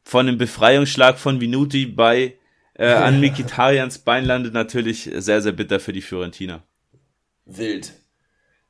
von 0.03 0.27
dem 0.27 0.37
Befreiungsschlag 0.37 1.19
von 1.19 1.41
Vinuti 1.41 1.87
bei 1.87 2.35
äh, 2.75 2.87
an 2.93 3.21
Mikitarians 3.21 3.99
Bein 3.99 4.25
landet, 4.25 4.53
natürlich 4.53 5.11
sehr, 5.15 5.41
sehr 5.41 5.53
bitter 5.53 5.81
für 5.81 5.93
die 5.93 6.03
Fiorentiner. 6.03 6.63
Wild. 7.47 7.93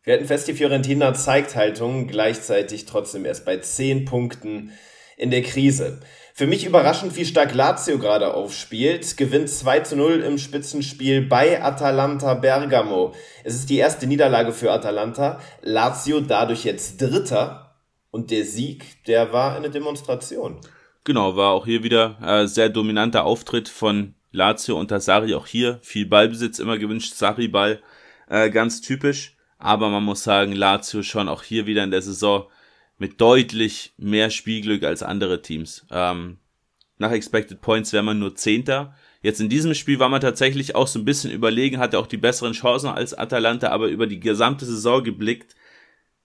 Wir 0.05 0.15
hatten 0.15 0.27
fest, 0.27 0.49
die 0.49 0.55
Fiorentina 0.55 1.15
zeigt 1.15 1.55
Haltung, 1.55 2.09
gleichzeitig 2.09 2.87
trotzdem 2.87 3.25
erst 3.25 3.45
bei 3.45 3.59
10 3.59 4.05
Punkten 4.05 4.73
in 5.17 5.31
der 5.31 5.43
Krise. 5.43 6.01
Für 6.35 6.47
mich 6.47 6.65
überraschend, 6.65 7.15
wie 7.17 7.27
stark 7.27 7.55
Lazio 7.55 7.99
gerade 7.99 8.33
aufspielt. 8.33 9.19
Gewinnt 9.19 9.51
2 9.51 9.81
zu 9.81 9.97
0 9.97 10.21
im 10.21 10.39
Spitzenspiel 10.39 11.21
bei 11.21 11.63
Atalanta 11.63 12.33
Bergamo. 12.33 13.13
Es 13.45 13.55
ist 13.55 13.69
die 13.69 13.77
erste 13.77 14.07
Niederlage 14.07 14.53
für 14.53 14.73
Atalanta. 14.73 15.41
Lazio 15.61 16.21
dadurch 16.21 16.65
jetzt 16.65 17.03
Dritter. 17.03 17.77
Und 18.11 18.31
der 18.31 18.47
Sieg, 18.47 19.05
der 19.07 19.35
war 19.35 19.55
eine 19.57 19.69
Demonstration. 19.69 20.59
Genau, 21.05 21.37
war 21.37 21.51
auch 21.51 21.67
hier 21.67 21.83
wieder 21.83 22.17
äh, 22.23 22.47
sehr 22.47 22.71
dominanter 22.71 23.25
Auftritt 23.25 23.69
von 23.69 24.15
Lazio 24.31 24.79
unter 24.79 25.01
Sari. 25.01 25.35
Auch 25.35 25.47
hier 25.47 25.81
viel 25.83 26.07
Ballbesitz 26.07 26.59
immer 26.59 26.79
gewünscht. 26.79 27.13
Sari-Ball 27.15 27.83
äh, 28.31 28.49
ganz 28.49 28.81
typisch. 28.81 29.37
Aber 29.59 29.91
man 29.91 30.03
muss 30.03 30.25
sagen, 30.25 30.53
Lazio 30.53 31.03
schon 31.03 31.29
auch 31.29 31.43
hier 31.43 31.67
wieder 31.67 31.85
in 31.85 31.91
der 31.91 32.03
Saison 32.03 32.47
mit 33.03 33.21
deutlich 33.21 33.95
mehr 33.99 34.31
Spielglück 34.31 34.85
als 34.85 35.03
andere 35.03 35.43
Teams. 35.43 35.85
Ähm, 35.91 36.37
nach 36.99 37.11
Expected 37.11 37.61
Points 37.61 37.93
wäre 37.93 38.05
man 38.05 38.21
nur 38.21 38.37
Zehnter. 38.37 38.95
Jetzt 39.23 39.41
in 39.41 39.49
diesem 39.49 39.75
Spiel 39.75 39.99
war 39.99 40.09
man 40.09 40.21
tatsächlich 40.21 40.77
auch 40.77 40.87
so 40.87 41.01
ein 41.01 41.05
bisschen 41.05 41.33
überlegen, 41.33 41.81
hatte 41.81 41.99
auch 41.99 42.07
die 42.07 42.17
besseren 42.17 42.53
Chancen 42.53 42.91
als 42.91 43.13
Atalanta, 43.13 43.71
aber 43.71 43.89
über 43.89 44.07
die 44.07 44.21
gesamte 44.21 44.67
Saison 44.67 45.03
geblickt. 45.03 45.57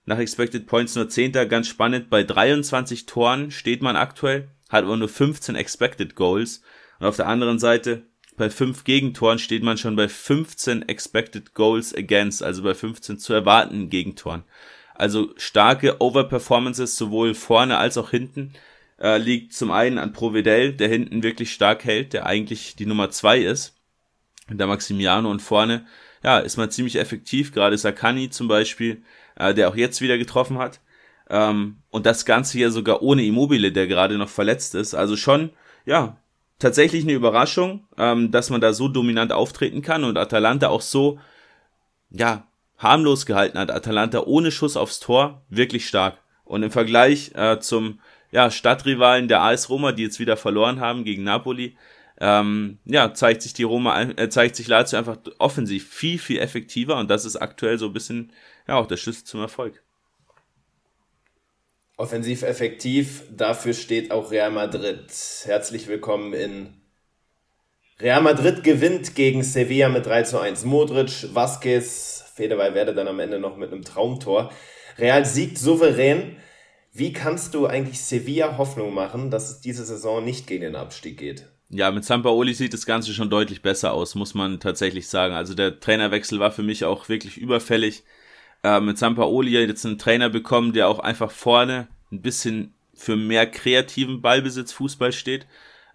Nach 0.04 0.20
Expected 0.20 0.68
Points 0.68 0.94
nur 0.94 1.08
Zehnter, 1.08 1.46
ganz 1.46 1.66
spannend. 1.66 2.10
Bei 2.10 2.22
23 2.22 3.06
Toren 3.06 3.50
steht 3.50 3.82
man 3.82 3.96
aktuell, 3.96 4.46
hat 4.68 4.84
aber 4.84 4.96
nur 4.96 5.08
15 5.08 5.56
Expected 5.56 6.14
Goals. 6.14 6.62
Und 7.00 7.06
auf 7.06 7.16
der 7.16 7.26
anderen 7.26 7.58
Seite, 7.58 8.04
bei 8.36 8.50
5 8.50 8.84
Gegentoren 8.84 9.40
steht 9.40 9.64
man 9.64 9.78
schon 9.78 9.96
bei 9.96 10.08
15 10.08 10.88
Expected 10.88 11.54
Goals 11.54 11.92
Against, 11.92 12.40
also 12.40 12.62
bei 12.62 12.74
15 12.74 13.18
zu 13.18 13.32
erwartenden 13.32 13.90
Gegentoren. 13.90 14.44
Also 14.98 15.32
starke 15.36 16.00
Overperformances 16.00 16.96
sowohl 16.96 17.34
vorne 17.34 17.78
als 17.78 17.96
auch 17.96 18.10
hinten. 18.10 18.52
Äh, 19.00 19.18
liegt 19.18 19.54
zum 19.54 19.70
einen 19.70 19.96
an 19.96 20.12
Provedel, 20.12 20.72
der 20.72 20.88
hinten 20.88 21.22
wirklich 21.22 21.52
stark 21.52 21.84
hält, 21.84 22.12
der 22.14 22.26
eigentlich 22.26 22.74
die 22.74 22.86
Nummer 22.86 23.08
zwei 23.10 23.38
ist. 23.38 23.76
Der 24.50 24.66
Maximiano 24.66 25.30
und 25.30 25.40
vorne, 25.40 25.86
ja, 26.24 26.38
ist 26.38 26.56
man 26.56 26.72
ziemlich 26.72 26.96
effektiv. 26.96 27.52
Gerade 27.52 27.78
Sakani 27.78 28.30
zum 28.30 28.48
Beispiel, 28.48 29.02
äh, 29.36 29.54
der 29.54 29.68
auch 29.68 29.76
jetzt 29.76 30.00
wieder 30.00 30.18
getroffen 30.18 30.58
hat. 30.58 30.80
Ähm, 31.30 31.76
und 31.90 32.04
das 32.04 32.24
Ganze 32.24 32.58
hier 32.58 32.72
sogar 32.72 33.00
ohne 33.00 33.24
Immobile, 33.24 33.70
der 33.70 33.86
gerade 33.86 34.18
noch 34.18 34.28
verletzt 34.28 34.74
ist. 34.74 34.94
Also 34.94 35.16
schon, 35.16 35.50
ja, 35.86 36.16
tatsächlich 36.58 37.04
eine 37.04 37.12
Überraschung, 37.12 37.86
ähm, 37.96 38.32
dass 38.32 38.50
man 38.50 38.60
da 38.60 38.72
so 38.72 38.88
dominant 38.88 39.30
auftreten 39.30 39.80
kann 39.80 40.02
und 40.02 40.18
Atalanta 40.18 40.70
auch 40.70 40.80
so, 40.80 41.20
ja, 42.10 42.47
harmlos 42.78 43.26
gehalten 43.26 43.58
hat. 43.58 43.70
Atalanta 43.70 44.22
ohne 44.24 44.50
Schuss 44.50 44.76
aufs 44.76 45.00
Tor, 45.00 45.42
wirklich 45.50 45.86
stark. 45.86 46.18
Und 46.44 46.62
im 46.62 46.70
Vergleich 46.70 47.32
äh, 47.34 47.60
zum 47.60 48.00
ja, 48.30 48.50
Stadtrivalen 48.50 49.28
der 49.28 49.42
AS 49.42 49.68
Roma, 49.68 49.92
die 49.92 50.04
jetzt 50.04 50.20
wieder 50.20 50.36
verloren 50.36 50.80
haben 50.80 51.04
gegen 51.04 51.24
Napoli, 51.24 51.76
ähm, 52.20 52.78
ja, 52.84 53.14
zeigt 53.14 53.42
sich 53.42 53.54
die 53.54 53.62
Roma, 53.62 54.00
äh, 54.02 54.28
zeigt 54.28 54.56
sich 54.56 54.66
Lazio 54.66 54.98
einfach 54.98 55.18
offensiv 55.38 55.88
viel, 55.88 56.18
viel 56.18 56.38
effektiver 56.38 56.96
und 56.96 57.08
das 57.10 57.24
ist 57.24 57.36
aktuell 57.36 57.78
so 57.78 57.86
ein 57.86 57.92
bisschen, 57.92 58.32
ja, 58.66 58.76
auch 58.76 58.86
der 58.86 58.96
Schlüssel 58.96 59.24
zum 59.24 59.40
Erfolg. 59.40 59.82
Offensiv 61.96 62.42
effektiv, 62.42 63.22
dafür 63.30 63.74
steht 63.74 64.10
auch 64.10 64.30
Real 64.30 64.50
Madrid. 64.50 65.10
Herzlich 65.44 65.86
willkommen 65.88 66.32
in 66.32 66.80
Real 68.00 68.22
Madrid 68.22 68.62
gewinnt 68.62 69.16
gegen 69.16 69.42
Sevilla 69.42 69.88
mit 69.88 70.06
3 70.06 70.22
zu 70.22 70.38
1. 70.38 70.64
Modric, 70.64 71.34
Vasquez, 71.34 72.24
Federwey 72.32 72.94
dann 72.94 73.08
am 73.08 73.18
Ende 73.18 73.40
noch 73.40 73.56
mit 73.56 73.72
einem 73.72 73.82
Traumtor. 73.82 74.52
Real 74.98 75.24
siegt 75.24 75.58
souverän. 75.58 76.36
Wie 76.92 77.12
kannst 77.12 77.54
du 77.54 77.66
eigentlich 77.66 78.00
Sevilla 78.00 78.56
Hoffnung 78.56 78.94
machen, 78.94 79.32
dass 79.32 79.50
es 79.50 79.60
diese 79.60 79.84
Saison 79.84 80.24
nicht 80.24 80.46
gegen 80.46 80.62
den 80.62 80.76
Abstieg 80.76 81.18
geht? 81.18 81.48
Ja, 81.70 81.90
mit 81.90 82.04
Sampaoli 82.04 82.54
sieht 82.54 82.72
das 82.72 82.86
Ganze 82.86 83.12
schon 83.12 83.30
deutlich 83.30 83.62
besser 83.62 83.92
aus, 83.92 84.14
muss 84.14 84.32
man 84.32 84.60
tatsächlich 84.60 85.08
sagen. 85.08 85.34
Also 85.34 85.54
der 85.54 85.80
Trainerwechsel 85.80 86.38
war 86.38 86.52
für 86.52 86.62
mich 86.62 86.84
auch 86.84 87.08
wirklich 87.08 87.36
überfällig. 87.36 88.04
Äh, 88.62 88.80
mit 88.80 88.96
Sampaoli 88.96 89.50
jetzt 89.50 89.84
einen 89.84 89.98
Trainer 89.98 90.28
bekommen, 90.28 90.72
der 90.72 90.88
auch 90.88 91.00
einfach 91.00 91.32
vorne 91.32 91.88
ein 92.12 92.22
bisschen 92.22 92.74
für 92.94 93.16
mehr 93.16 93.48
kreativen 93.50 94.22
Ballbesitz 94.22 94.72
Fußball 94.72 95.12
steht, 95.12 95.46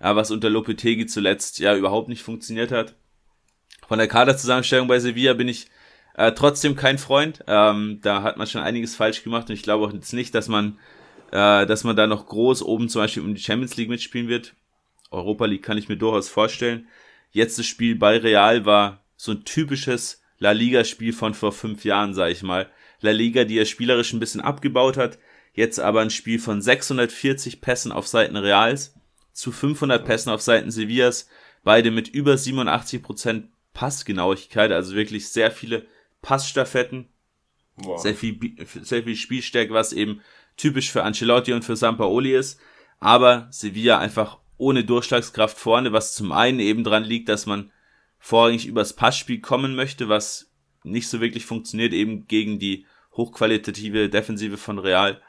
was 0.04 0.32
unter 0.32 0.50
Lopetegi 0.50 1.06
zuletzt 1.06 1.60
ja 1.60 1.76
überhaupt 1.76 2.10
nicht 2.10 2.24
funktioniert 2.24 2.72
hat. 2.72 2.96
Von 3.88 4.00
der 4.00 4.08
Kaderzusammenstellung 4.08 4.88
bei 4.88 5.00
Sevilla 5.00 5.34
bin 5.34 5.48
ich 5.48 5.68
äh, 6.16 6.32
trotzdem 6.34 6.76
kein 6.76 6.98
Freund. 6.98 7.44
Ähm, 7.48 8.00
da 8.02 8.22
hat 8.22 8.38
man 8.38 8.48
schon 8.48 8.62
einiges 8.62 8.96
falsch 8.96 9.24
gemacht 9.24 9.50
und 9.50 9.56
ich 9.56 9.64
glaube 9.64 9.86
auch 9.86 9.94
jetzt 9.94 10.14
nicht, 10.14 10.36
dass 10.36 10.48
man, 10.48 10.78
äh, 11.32 11.66
dass 11.66 11.84
man 11.84 11.96
da 11.96 12.08
noch 12.08 12.28
groß 12.28 12.64
oben 12.64 12.90
zum 12.90 13.02
Beispiel 13.02 13.24
um 13.24 13.34
die 13.34 13.42
Champions 13.42 13.78
League 13.78 13.90
mitspielen 13.90 14.28
wird. 14.28 14.56
Europa 15.12 15.46
League 15.46 15.64
kann 15.64 15.78
ich 15.78 15.90
mir 15.90 15.98
durchaus 15.98 16.30
vorstellen. 16.30 16.88
Jetzt 17.32 17.58
das 17.58 17.66
Spiel 17.66 17.96
bei 17.96 18.18
Real 18.18 18.66
war 18.66 19.04
so 19.16 19.32
ein 19.32 19.46
typisches 19.46 20.22
La 20.38 20.52
Liga-Spiel 20.52 21.14
von 21.14 21.34
vor 21.34 21.52
fünf 21.52 21.86
Jahren, 21.86 22.14
sag 22.14 22.32
ich 22.32 22.44
mal. 22.44 22.70
La 23.00 23.12
Liga, 23.12 23.44
die 23.44 23.58
er 23.58 23.66
spielerisch 23.66 24.14
ein 24.14 24.20
bisschen 24.20 24.42
abgebaut 24.42 24.98
hat. 24.98 25.18
Jetzt 25.54 25.80
aber 25.80 26.02
ein 26.02 26.10
Spiel 26.10 26.40
von 26.40 26.62
640 26.62 27.62
Pässen 27.62 27.92
auf 27.92 28.08
Seiten 28.08 28.36
Reals 28.36 28.96
zu 29.34 29.52
500 29.52 30.06
Pässen 30.06 30.32
auf 30.32 30.42
Seiten 30.42 30.72
Sevillas. 30.72 31.28
Beide 31.64 31.92
mit 31.92 32.08
über 32.08 32.34
87% 32.34 33.44
Passgenauigkeit, 33.74 34.72
also 34.72 34.96
wirklich 34.96 35.30
sehr 35.30 35.52
viele 35.52 35.86
Passstaffetten, 36.22 37.10
wow. 37.78 38.00
sehr, 38.00 38.16
viel, 38.16 38.38
sehr 38.66 39.04
viel 39.04 39.16
Spielstärke, 39.16 39.74
was 39.74 39.94
eben 39.94 40.22
typisch 40.58 40.92
für 40.92 41.04
Ancelotti 41.04 41.54
und 41.54 41.66
für 41.66 41.76
Sampaoli 41.76 42.36
ist. 42.36 42.60
Aber 43.00 43.48
Sevilla 43.52 44.00
einfach 44.00 44.38
ohne 44.58 44.84
Durchschlagskraft 44.84 45.58
vorne, 45.58 45.92
was 45.92 46.16
zum 46.16 46.32
einen 46.32 46.60
eben 46.60 46.84
dran 46.84 47.04
liegt, 47.04 47.30
dass 47.30 47.46
man 47.46 47.72
vorrangig 48.20 48.66
übers 48.66 48.94
Passspiel 48.94 49.42
kommen 49.42 49.76
möchte, 49.76 50.08
was 50.08 50.52
nicht 50.84 51.08
so 51.08 51.20
wirklich 51.20 51.46
funktioniert, 51.46 51.94
eben 51.94 52.28
gegen 52.28 52.60
die 52.60 52.86
hochqualitative 53.14 54.10
Defensive 54.10 54.58
von 54.58 54.80
Real. 54.80 55.22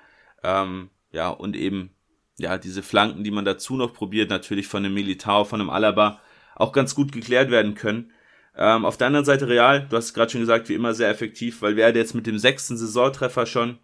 Ähm, 0.42 0.90
ja, 1.10 1.30
und 1.30 1.56
eben, 1.56 1.90
ja, 2.38 2.58
diese 2.58 2.82
Flanken, 2.82 3.24
die 3.24 3.30
man 3.30 3.44
dazu 3.44 3.76
noch 3.76 3.92
probiert, 3.92 4.30
natürlich 4.30 4.66
von 4.66 4.84
einem 4.84 4.94
Militao, 4.94 5.44
von 5.44 5.60
einem 5.60 5.70
Alaba, 5.70 6.20
auch 6.56 6.72
ganz 6.72 6.94
gut 6.94 7.12
geklärt 7.12 7.50
werden 7.50 7.74
können. 7.74 8.12
Ähm, 8.56 8.84
auf 8.84 8.96
der 8.96 9.08
anderen 9.08 9.26
Seite 9.26 9.48
Real, 9.48 9.86
du 9.88 9.96
hast 9.96 10.06
es 10.06 10.14
gerade 10.14 10.30
schon 10.30 10.40
gesagt, 10.40 10.68
wie 10.68 10.74
immer 10.74 10.94
sehr 10.94 11.10
effektiv, 11.10 11.62
weil 11.62 11.76
Werde 11.76 11.98
jetzt 11.98 12.14
mit 12.14 12.26
dem 12.26 12.38
sechsten 12.38 12.76
Saisontreffer 12.76 13.46
schon. 13.46 13.78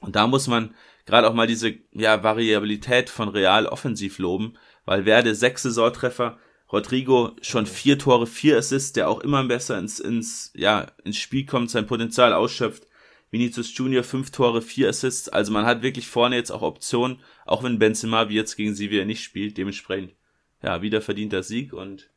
Und 0.00 0.16
da 0.16 0.26
muss 0.26 0.46
man 0.46 0.74
gerade 1.06 1.28
auch 1.28 1.34
mal 1.34 1.46
diese 1.46 1.74
ja, 1.92 2.22
Variabilität 2.22 3.10
von 3.10 3.28
Real 3.28 3.66
offensiv 3.66 4.18
loben, 4.18 4.54
weil 4.84 5.04
Werde 5.04 5.34
sechs 5.34 5.62
Saisontreffer, 5.62 6.38
Rodrigo 6.70 7.34
schon 7.40 7.66
vier 7.66 7.98
Tore, 7.98 8.26
vier 8.26 8.58
Assists, 8.58 8.92
der 8.92 9.08
auch 9.08 9.20
immer 9.20 9.42
besser 9.44 9.78
ins, 9.78 10.00
ins, 10.00 10.52
ja, 10.54 10.86
ins 11.04 11.16
Spiel 11.16 11.46
kommt, 11.46 11.70
sein 11.70 11.86
Potenzial 11.86 12.32
ausschöpft. 12.32 12.86
Vinicius 13.30 13.76
Junior 13.76 14.02
fünf 14.02 14.30
Tore, 14.30 14.62
vier 14.62 14.88
Assists. 14.88 15.28
Also 15.28 15.52
man 15.52 15.66
hat 15.66 15.82
wirklich 15.82 16.08
vorne 16.08 16.36
jetzt 16.36 16.50
auch 16.50 16.62
Optionen, 16.62 17.20
auch 17.44 17.62
wenn 17.62 17.78
Benzema 17.78 18.28
wie 18.28 18.36
jetzt 18.36 18.56
gegen 18.56 18.76
wieder 18.78 19.04
nicht 19.04 19.22
spielt. 19.22 19.56
Dementsprechend, 19.56 20.14
ja, 20.62 20.82
wieder 20.82 21.00
verdienter 21.02 21.42
Sieg 21.42 21.72
und 21.72 22.10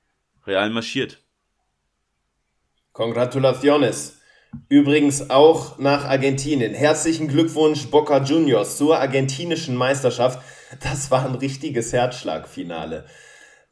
Real 0.45 0.69
marschiert. 0.69 1.21
Congratulaciones. 2.93 4.17
Übrigens 4.67 5.29
auch 5.29 5.77
nach 5.77 6.05
Argentinien. 6.05 6.73
Herzlichen 6.73 7.27
Glückwunsch 7.29 7.87
Boca 7.87 8.21
Juniors 8.21 8.77
zur 8.77 8.99
argentinischen 8.99 9.75
Meisterschaft. 9.75 10.41
Das 10.81 11.09
war 11.09 11.25
ein 11.25 11.35
richtiges 11.35 11.93
Herzschlagfinale. 11.93 13.05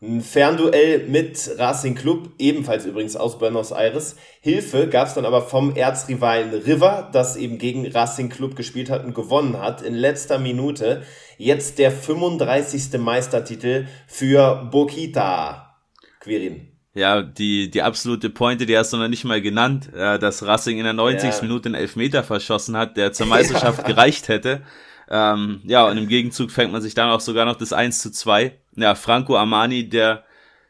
Ein 0.01 0.22
Fernduell 0.22 1.08
mit 1.08 1.51
Racing 1.58 1.94
Club, 1.94 2.29
ebenfalls 2.38 2.86
übrigens 2.86 3.18
aus 3.18 3.38
Buenos 3.38 3.72
Aires. 3.72 4.15
Hilfe 4.39 4.88
gab 4.88 5.08
es 5.08 5.13
dann 5.13 5.25
aber 5.25 5.41
vom 5.41 5.75
Erzrivalen 5.75 6.53
River, 6.53 7.10
das 7.12 7.36
eben 7.36 7.58
gegen 7.58 7.86
Racing 7.86 8.29
Club 8.29 8.56
gespielt 8.56 8.89
hat 8.89 9.03
und 9.03 9.13
gewonnen 9.13 9.60
hat 9.60 9.82
in 9.82 9.96
letzter 9.96 10.39
Minute. 10.39 11.03
Jetzt 11.38 11.79
der 11.79 11.91
35. 11.91 12.98
Meistertitel 12.98 13.88
für 14.08 14.70
Boquita. 14.72 15.75
Quirin 16.22 16.70
ja, 16.96 17.22
die, 17.22 17.70
die 17.70 17.82
absolute 17.82 18.29
Pointe, 18.29 18.65
die 18.65 18.77
hast 18.77 18.91
du 18.91 18.98
noch 18.98 19.08
nicht 19.08 19.24
mal 19.24 19.41
genannt, 19.41 19.89
dass 19.94 20.46
Racing 20.46 20.77
in 20.77 20.84
der 20.84 20.94
90. 20.94 21.29
Ja. 21.29 21.41
Minute 21.41 21.70
einen 21.70 21.75
Elfmeter 21.75 22.24
verschossen 22.24 22.75
hat, 22.75 22.98
der 22.98 23.13
zur 23.13 23.25
Meisterschaft 23.27 23.82
ja. 23.82 23.88
gereicht 23.88 24.27
hätte. 24.27 24.62
Ähm, 25.09 25.61
ja, 25.63 25.87
und 25.87 25.97
im 25.97 26.07
Gegenzug 26.07 26.51
fängt 26.51 26.71
man 26.71 26.81
sich 26.81 26.93
dann 26.93 27.09
auch 27.09 27.19
sogar 27.19 27.45
noch 27.45 27.55
das 27.55 27.73
1 27.73 27.99
zu 27.99 28.11
2. 28.11 28.53
Ja, 28.75 28.95
Franco 28.95 29.35
Armani, 29.35 29.89
der 29.89 30.23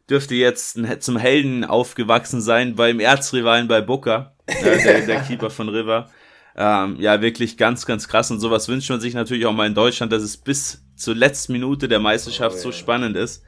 dürfte 0.09 0.33
jetzt 0.35 0.79
zum 1.01 1.17
Helden 1.17 1.65
aufgewachsen 1.65 2.41
sein 2.41 2.75
beim 2.75 2.99
Erzrivalen 2.99 3.67
bei 3.67 3.81
Booker, 3.81 4.33
äh, 4.47 4.81
der, 4.81 5.05
der 5.05 5.21
Keeper 5.27 5.49
von 5.49 5.69
River. 5.69 6.09
Ähm, 6.55 6.97
ja, 6.99 7.21
wirklich 7.21 7.57
ganz, 7.57 7.85
ganz 7.85 8.07
krass. 8.07 8.31
Und 8.31 8.39
sowas 8.39 8.67
wünscht 8.67 8.89
man 8.89 9.01
sich 9.01 9.13
natürlich 9.13 9.45
auch 9.45 9.53
mal 9.53 9.67
in 9.67 9.75
Deutschland, 9.75 10.11
dass 10.11 10.23
es 10.23 10.37
bis 10.37 10.83
zur 10.95 11.15
letzten 11.15 11.53
Minute 11.53 11.87
der 11.87 11.99
Meisterschaft 11.99 12.55
oh, 12.57 12.61
so 12.61 12.71
spannend 12.71 13.15
ist. 13.15 13.43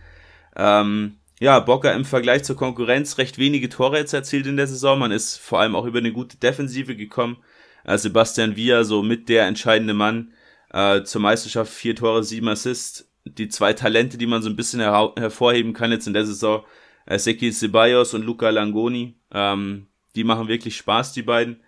Ähm, 0.55 1.17
ja, 1.39 1.60
Bocker 1.60 1.93
im 1.93 2.05
Vergleich 2.05 2.43
zur 2.43 2.55
Konkurrenz 2.55 3.17
recht 3.17 3.38
wenige 3.38 3.67
Tore 3.67 3.98
jetzt 3.98 4.13
erzielt 4.13 4.45
in 4.45 4.57
der 4.57 4.67
Saison. 4.67 5.00
Man 5.00 5.12
ist 5.12 5.38
vor 5.38 5.60
allem 5.60 5.75
auch 5.75 5.86
über 5.86 6.00
eine 6.00 6.12
gute 6.12 6.38
Defensive 6.38 6.95
gekommen. 6.95 7.38
Äh, 7.83 7.98
Sebastian 7.98 8.55
Villa, 8.55 8.83
so 8.83 9.01
mit 9.01 9.27
der 9.27 9.48
entscheidende 9.48 9.93
Mann 9.93 10.33
äh, 10.74 11.04
zur 11.04 11.22
Meisterschaft, 11.22 11.72
vier 11.72 11.96
Tore, 11.96 12.24
sieben 12.24 12.48
Assists. 12.48 13.08
Die 13.25 13.50
zwei 13.50 13.74
Talente, 13.74 14.18
die 14.18 14.25
man 14.25 14.42
so 14.42 14.50
ein 14.50 14.56
bisschen 14.56 14.80
her 14.80 15.13
hervorheben 15.16 15.74
kann 15.74 15.92
jetzt 15.92 16.08
in 16.08 16.13
der 16.13 16.25
Saison, 16.25 16.63
äh, 17.06 17.20
Seki 17.20 17.51
Ceballos 17.51 18.13
und 18.13 18.24
Luca 18.24 18.50
Langoni, 18.50 19.16
ähm, 19.32 19.88
die 20.16 20.24
machen 20.24 20.48
wirklich 20.48 20.78
Spaß, 20.78 21.13
die 21.13 21.22
beiden. 21.22 21.62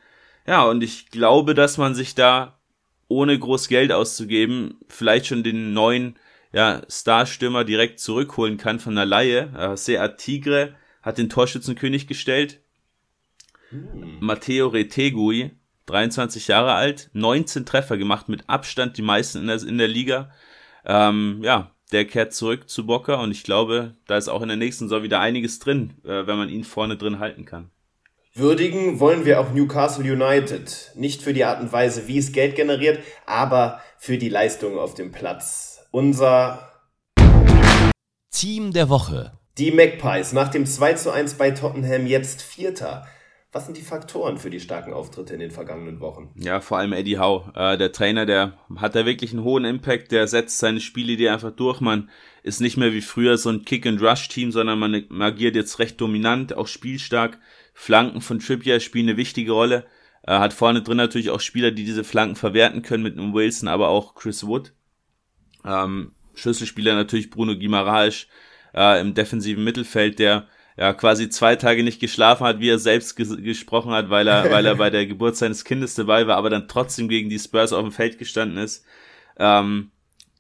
Ja, 0.48 0.64
und 0.64 0.84
ich 0.84 1.10
glaube, 1.10 1.54
dass 1.54 1.78
man 1.78 1.96
sich 1.96 2.16
da, 2.16 2.60
ohne 3.08 3.38
groß 3.38 3.68
Geld 3.68 3.92
auszugeben, 3.92 4.80
vielleicht 4.88 5.28
schon 5.28 5.44
den 5.44 5.74
neuen 5.74 6.18
ja, 6.52 6.82
Starstürmer 6.90 7.64
direkt 7.64 8.00
zurückholen 8.00 8.58
kann 8.58 8.80
von 8.80 8.96
der 8.96 9.06
Laie. 9.06 9.52
Äh, 9.56 9.78
Seat 9.78 10.18
Tigre 10.18 10.76
hat 11.02 11.18
den 11.18 11.30
Torschützenkönig 11.30 12.08
gestellt. 12.08 12.62
Hm. 13.70 14.18
Matteo 14.20 14.68
Retegui, 14.68 15.52
23 15.86 16.48
Jahre 16.48 16.74
alt, 16.74 17.10
19 17.14 17.66
Treffer 17.66 17.98
gemacht, 17.98 18.30
mit 18.30 18.50
Abstand 18.50 18.98
die 18.98 19.02
meisten 19.02 19.40
in 19.40 19.48
der, 19.48 19.62
in 19.62 19.78
der 19.78 19.88
Liga. 19.88 20.32
Ähm, 20.86 21.40
ja, 21.44 21.72
der 21.92 22.06
kehrt 22.06 22.34
zurück 22.34 22.70
zu 22.70 22.86
Bocker 22.86 23.20
und 23.20 23.32
ich 23.32 23.44
glaube, 23.44 23.96
da 24.08 24.18
ist 24.18 24.28
auch 24.28 24.42
in 24.42 24.48
der 24.48 24.58
nächsten 24.58 24.90
Saison 24.90 25.04
wieder 25.04 25.20
einiges 25.20 25.60
drin, 25.60 25.94
äh, 26.04 26.26
wenn 26.28 26.38
man 26.38 26.50
ihn 26.50 26.64
vorne 26.64 26.98
drin 26.98 27.20
halten 27.20 27.46
kann. 27.46 27.70
Würdigen 28.36 29.00
wollen 29.00 29.26
wir 29.26 29.40
auch 29.40 29.52
Newcastle 29.52 30.12
United. 30.12 30.92
Nicht 30.96 31.22
für 31.22 31.34
die 31.34 31.46
Art 31.46 31.62
und 31.62 31.72
Weise, 31.72 32.08
wie 32.08 32.18
es 32.18 32.32
Geld 32.32 32.56
generiert, 32.56 33.00
aber 33.28 33.80
für 34.00 34.18
die 34.18 34.30
Leistungen 34.30 34.80
auf 34.80 34.96
dem 34.96 35.12
Platz. 35.12 35.86
Unser 35.92 36.72
Team 38.32 38.74
der 38.74 38.90
Woche. 38.90 39.38
Die 39.60 39.72
Magpies 39.72 40.34
nach 40.34 40.50
dem 40.50 40.66
2 40.66 40.94
zu 40.94 41.12
1 41.12 41.36
bei 41.36 41.52
Tottenham 41.52 42.08
jetzt 42.08 42.42
Vierter. 42.42 43.06
Was 43.54 43.66
sind 43.66 43.78
die 43.78 43.84
Faktoren 43.84 44.40
für 44.40 44.50
die 44.50 44.60
starken 44.60 44.94
Auftritte 44.94 45.36
in 45.36 45.40
den 45.40 45.52
vergangenen 45.52 46.00
Wochen? 46.00 46.32
Ja, 46.36 46.60
vor 46.60 46.80
allem 46.80 46.92
Eddie 46.92 47.20
Howe. 47.20 47.54
Äh, 47.56 47.78
der 47.78 47.92
Trainer, 47.92 48.26
der 48.26 48.58
hat 48.78 48.96
da 48.96 49.06
wirklich 49.06 49.32
einen 49.32 49.44
hohen 49.44 49.64
Impact, 49.64 50.12
der 50.12 50.28
setzt 50.28 50.58
seine 50.58 50.80
Spielidee 50.80 51.30
einfach 51.30 51.52
durch. 51.52 51.80
Man 51.80 52.10
ist 52.42 52.62
nicht 52.62 52.78
mehr 52.78 52.94
wie 52.94 53.02
früher 53.02 53.38
so 53.38 53.52
ein 53.52 53.64
Kick-and-Rush-Team, 53.64 54.52
sondern 54.52 54.80
man 54.80 55.22
agiert 55.22 55.56
jetzt 55.56 55.78
recht 55.78 56.02
dominant, 56.02 56.58
auch 56.58 56.66
spielstark. 56.66 57.38
Flanken 57.76 58.22
von 58.22 58.40
Trippier 58.40 58.80
spielen 58.80 59.08
eine 59.08 59.18
wichtige 59.18 59.52
Rolle. 59.52 59.86
Er 60.24 60.40
hat 60.40 60.54
vorne 60.54 60.82
drin 60.82 60.98
natürlich 60.98 61.30
auch 61.30 61.40
Spieler, 61.40 61.70
die 61.70 61.86
diese 61.86 62.04
Flanken 62.04 62.36
verwerten 62.36 62.82
können 62.82 63.04
mit 63.04 63.20
einem 63.20 63.36
Wilson, 63.36 63.68
aber 63.68 63.90
auch 63.90 64.16
Chris 64.16 64.48
Wood. 64.48 64.74
Ähm, 65.64 66.14
Schlüsselspieler 66.34 66.96
natürlich 66.96 67.30
Bruno 67.30 67.56
Guimaraes 67.56 68.26
äh, 68.74 69.00
im 69.00 69.14
defensiven 69.14 69.64
Mittelfeld, 69.64 70.18
der 70.18 70.48
ja 70.78 70.94
quasi 70.94 71.30
zwei 71.30 71.56
Tage 71.56 71.84
nicht 71.84 72.00
geschlafen 72.00 72.46
hat, 72.46 72.60
wie 72.60 72.70
er 72.70 72.80
selbst 72.80 73.16
ges 73.16 73.36
gesprochen 73.38 73.92
hat, 73.92 74.10
weil 74.10 74.28
er, 74.28 74.50
weil 74.52 74.66
er 74.66 74.76
bei 74.76 74.90
der 74.90 75.06
Geburt 75.06 75.36
seines 75.36 75.66
Kindes 75.66 75.96
dabei 75.96 76.28
war, 76.28 76.38
aber 76.38 76.50
dann 76.50 76.68
trotzdem 76.68 77.08
gegen 77.08 77.30
die 77.30 77.40
Spurs 77.40 77.74
auf 77.74 77.84
dem 77.84 77.92
Feld 77.92 78.18
gestanden 78.18 78.58
ist. 78.58 78.86
Ähm, 79.38 79.92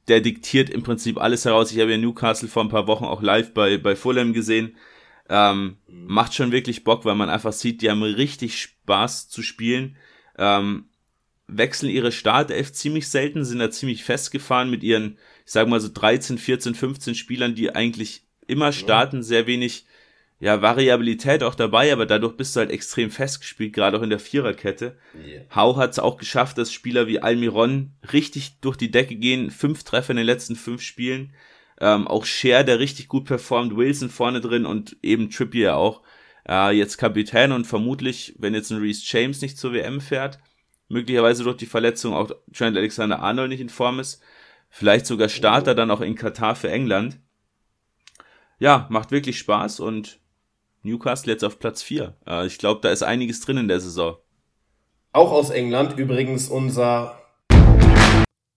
der 0.07 0.21
diktiert 0.21 0.69
im 0.69 0.83
Prinzip 0.83 1.17
alles 1.17 1.45
heraus. 1.45 1.71
Ich 1.71 1.79
habe 1.79 1.91
ja 1.91 1.97
Newcastle 1.97 2.49
vor 2.49 2.63
ein 2.63 2.69
paar 2.69 2.87
Wochen 2.87 3.05
auch 3.05 3.21
live 3.21 3.53
bei, 3.53 3.77
bei 3.77 3.95
Fulham 3.95 4.33
gesehen. 4.33 4.75
Ähm, 5.29 5.77
macht 5.87 6.33
schon 6.33 6.51
wirklich 6.51 6.83
Bock, 6.83 7.05
weil 7.05 7.15
man 7.15 7.29
einfach 7.29 7.53
sieht, 7.53 7.81
die 7.81 7.89
haben 7.89 8.03
richtig 8.03 8.59
Spaß 8.59 9.29
zu 9.29 9.41
spielen. 9.41 9.95
Ähm, 10.37 10.89
wechseln 11.47 11.89
ihre 11.89 12.11
Startelf 12.11 12.73
ziemlich 12.73 13.07
selten, 13.07 13.45
sind 13.45 13.59
da 13.59 13.71
ziemlich 13.71 14.03
festgefahren 14.03 14.69
mit 14.69 14.83
ihren, 14.83 15.17
ich 15.45 15.51
sag 15.51 15.67
mal 15.67 15.79
so 15.79 15.89
13, 15.93 16.37
14, 16.37 16.75
15 16.75 17.15
Spielern, 17.15 17.55
die 17.55 17.73
eigentlich 17.73 18.25
immer 18.47 18.73
starten, 18.73 19.23
sehr 19.23 19.47
wenig 19.47 19.85
ja, 20.43 20.61
Variabilität 20.61 21.41
auch 21.41 21.55
dabei, 21.55 21.93
aber 21.93 22.05
dadurch 22.05 22.35
bist 22.35 22.53
du 22.53 22.59
halt 22.59 22.69
extrem 22.69 23.09
festgespielt, 23.09 23.71
gerade 23.71 23.97
auch 23.97 24.01
in 24.01 24.09
der 24.09 24.19
Viererkette. 24.19 24.97
Yeah. 25.15 25.43
Hau 25.55 25.77
hat 25.77 25.91
es 25.91 25.99
auch 25.99 26.17
geschafft, 26.17 26.57
dass 26.57 26.73
Spieler 26.73 27.07
wie 27.07 27.21
Almiron 27.21 27.93
richtig 28.11 28.59
durch 28.59 28.75
die 28.75 28.91
Decke 28.91 29.15
gehen, 29.15 29.51
fünf 29.51 29.85
Treffer 29.85 30.11
in 30.11 30.17
den 30.17 30.25
letzten 30.25 30.57
fünf 30.57 30.81
Spielen. 30.81 31.33
Ähm, 31.79 32.09
auch 32.09 32.25
Cher, 32.25 32.65
der 32.65 32.79
richtig 32.79 33.07
gut 33.07 33.23
performt, 33.23 33.77
Wilson 33.77 34.09
vorne 34.09 34.41
drin 34.41 34.65
und 34.65 34.97
eben 35.01 35.29
Trippier 35.29 35.77
auch. 35.77 36.01
Äh, 36.45 36.75
jetzt 36.75 36.97
Kapitän 36.97 37.53
und 37.53 37.65
vermutlich, 37.65 38.35
wenn 38.37 38.53
jetzt 38.53 38.69
ein 38.69 38.81
Reese 38.81 39.03
James 39.05 39.39
nicht 39.39 39.57
zur 39.57 39.71
WM 39.71 40.01
fährt, 40.01 40.39
möglicherweise 40.89 41.45
durch 41.45 41.55
die 41.55 41.67
Verletzung 41.67 42.13
auch 42.13 42.31
Trent 42.51 42.75
Alexander-Arnold 42.75 43.47
nicht 43.47 43.61
in 43.61 43.69
Form 43.69 44.01
ist, 44.01 44.21
vielleicht 44.69 45.05
sogar 45.05 45.29
Starter 45.29 45.73
dann 45.73 45.89
auch 45.89 46.01
in 46.01 46.15
Katar 46.15 46.57
für 46.57 46.69
England. 46.69 47.17
Ja, 48.59 48.87
macht 48.89 49.11
wirklich 49.11 49.39
Spaß 49.39 49.79
und 49.79 50.19
Newcastle 50.83 51.31
jetzt 51.31 51.43
auf 51.43 51.59
Platz 51.59 51.81
4. 51.81 52.15
Äh, 52.27 52.45
ich 52.45 52.57
glaube, 52.57 52.81
da 52.81 52.91
ist 52.91 53.03
einiges 53.03 53.39
drin 53.41 53.57
in 53.57 53.67
der 53.67 53.79
Saison. 53.79 54.17
Auch 55.13 55.31
aus 55.31 55.49
England 55.49 55.97
übrigens 55.97 56.49
unser 56.49 57.19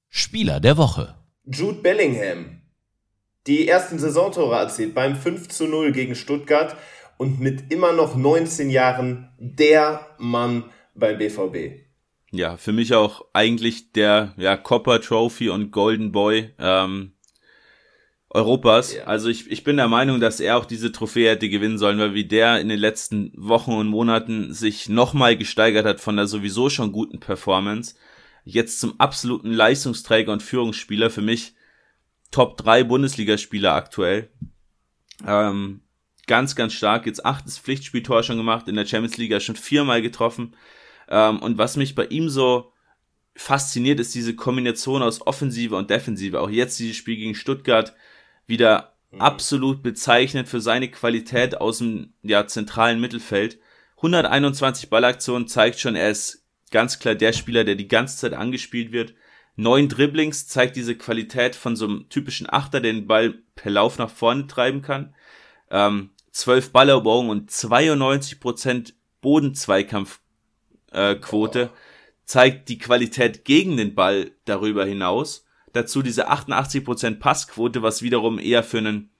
Spieler 0.08 0.60
der 0.60 0.76
Woche. 0.76 1.14
Jude 1.44 1.80
Bellingham. 1.82 2.62
Die 3.46 3.68
ersten 3.68 3.98
Saisontore 3.98 4.56
erzielt 4.56 4.94
beim 4.94 5.14
5 5.14 5.48
zu 5.48 5.68
0 5.68 5.92
gegen 5.92 6.14
Stuttgart 6.14 6.76
und 7.16 7.40
mit 7.40 7.72
immer 7.72 7.92
noch 7.92 8.16
19 8.16 8.70
Jahren 8.70 9.30
der 9.38 10.06
Mann 10.18 10.64
beim 10.94 11.18
BVB. 11.18 11.82
Ja, 12.32 12.56
für 12.56 12.72
mich 12.72 12.94
auch 12.94 13.26
eigentlich 13.32 13.92
der 13.92 14.34
ja, 14.36 14.56
Copper 14.56 15.00
Trophy 15.00 15.48
und 15.48 15.70
Golden 15.70 16.10
Boy. 16.10 16.50
Ähm, 16.58 17.12
Europas. 18.36 18.94
Ja. 18.94 19.04
Also 19.04 19.28
ich, 19.28 19.50
ich 19.50 19.64
bin 19.64 19.78
der 19.78 19.88
Meinung, 19.88 20.20
dass 20.20 20.40
er 20.40 20.58
auch 20.58 20.66
diese 20.66 20.92
Trophäe 20.92 21.30
hätte 21.30 21.48
gewinnen 21.48 21.78
sollen, 21.78 21.98
weil 21.98 22.14
wie 22.14 22.26
der 22.26 22.60
in 22.60 22.68
den 22.68 22.78
letzten 22.78 23.32
Wochen 23.34 23.72
und 23.72 23.88
Monaten 23.88 24.52
sich 24.52 24.88
nochmal 24.88 25.36
gesteigert 25.36 25.86
hat 25.86 26.00
von 26.00 26.16
der 26.16 26.26
sowieso 26.26 26.68
schon 26.68 26.92
guten 26.92 27.18
Performance. 27.18 27.94
Jetzt 28.44 28.78
zum 28.78 29.00
absoluten 29.00 29.50
Leistungsträger 29.50 30.32
und 30.32 30.42
Führungsspieler 30.42 31.10
für 31.10 31.22
mich 31.22 31.54
Top 32.30 32.58
3 32.58 32.84
Bundesligaspieler 32.84 33.72
aktuell. 33.72 34.28
Ähm, 35.26 35.80
ganz, 36.26 36.54
ganz 36.54 36.74
stark. 36.74 37.06
Jetzt 37.06 37.24
achtes 37.24 37.58
Pflichtspieltor 37.58 38.22
schon 38.22 38.36
gemacht, 38.36 38.68
in 38.68 38.76
der 38.76 38.86
Champions 38.86 39.16
League 39.16 39.40
schon 39.40 39.56
viermal 39.56 40.02
getroffen. 40.02 40.54
Ähm, 41.08 41.38
und 41.40 41.56
was 41.56 41.76
mich 41.76 41.94
bei 41.94 42.04
ihm 42.04 42.28
so 42.28 42.72
fasziniert, 43.34 43.98
ist 43.98 44.14
diese 44.14 44.36
Kombination 44.36 45.02
aus 45.02 45.26
Offensive 45.26 45.74
und 45.74 45.88
Defensive. 45.88 46.40
Auch 46.40 46.50
jetzt 46.50 46.78
dieses 46.78 46.96
Spiel 46.96 47.16
gegen 47.16 47.34
Stuttgart 47.34 47.94
wieder 48.46 48.94
mhm. 49.10 49.20
absolut 49.20 49.82
bezeichnet 49.82 50.48
für 50.48 50.60
seine 50.60 50.88
Qualität 50.90 51.60
aus 51.60 51.78
dem 51.78 52.12
ja, 52.22 52.46
zentralen 52.46 53.00
Mittelfeld. 53.00 53.58
121 53.96 54.88
Ballaktionen 54.90 55.48
zeigt 55.48 55.80
schon, 55.80 55.96
er 55.96 56.10
ist 56.10 56.44
ganz 56.70 56.98
klar 56.98 57.14
der 57.14 57.32
Spieler, 57.32 57.64
der 57.64 57.76
die 57.76 57.88
ganze 57.88 58.18
Zeit 58.18 58.34
angespielt 58.34 58.92
wird. 58.92 59.14
Neun 59.56 59.88
Dribblings 59.88 60.46
zeigt 60.48 60.76
diese 60.76 60.96
Qualität 60.96 61.56
von 61.56 61.76
so 61.76 61.86
einem 61.86 62.10
typischen 62.10 62.46
Achter, 62.50 62.80
der 62.80 62.92
den 62.92 63.06
Ball 63.06 63.38
per 63.54 63.72
Lauf 63.72 63.96
nach 63.98 64.10
vorne 64.10 64.46
treiben 64.46 64.82
kann. 64.82 65.14
Ähm, 65.70 66.10
12 66.32 66.72
Balleroberungen 66.72 67.30
und 67.30 67.50
92% 67.50 68.92
Bodenzweikampfquote 69.22 71.62
äh, 71.62 71.68
zeigt 72.26 72.68
die 72.68 72.76
Qualität 72.76 73.46
gegen 73.46 73.78
den 73.78 73.94
Ball 73.94 74.32
darüber 74.44 74.84
hinaus. 74.84 75.45
Dazu 75.72 76.02
diese 76.02 76.30
88% 76.30 77.18
Passquote, 77.18 77.82
was 77.82 78.02
wiederum 78.02 78.38
eher 78.38 78.62
für 78.62 78.78
einen 78.78 79.10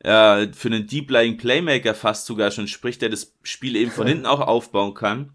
äh, 0.00 0.52
für 0.52 0.68
einen 0.68 0.86
Deep 0.86 1.10
Lying 1.10 1.36
Playmaker 1.36 1.94
fast 1.94 2.26
sogar 2.26 2.50
schon 2.50 2.68
spricht, 2.68 3.02
der 3.02 3.10
das 3.10 3.34
Spiel 3.42 3.76
eben 3.76 3.90
von 3.90 4.06
hinten 4.06 4.26
auch 4.26 4.40
aufbauen 4.40 4.94
kann. 4.94 5.34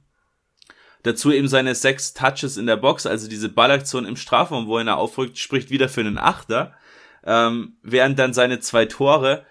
Dazu 1.03 1.31
eben 1.31 1.47
seine 1.47 1.75
sechs 1.75 2.15
Touches 2.15 2.57
in 2.57 2.65
der 2.65 2.77
Box, 2.77 3.05
also 3.05 3.29
diese 3.29 3.49
Ballaktion 3.49 4.05
im 4.05 4.15
Strafraum, 4.15 4.65
wo 4.65 4.79
er 4.79 4.97
aufrückt, 4.97 5.37
spricht 5.37 5.69
wieder 5.69 5.87
für 5.87 6.01
einen 6.01 6.17
Achter. 6.17 6.73
Ähm, 7.23 7.77
während 7.83 8.17
dann 8.17 8.33
seine 8.33 8.59
zwei 8.59 8.85
Tore 8.85 9.45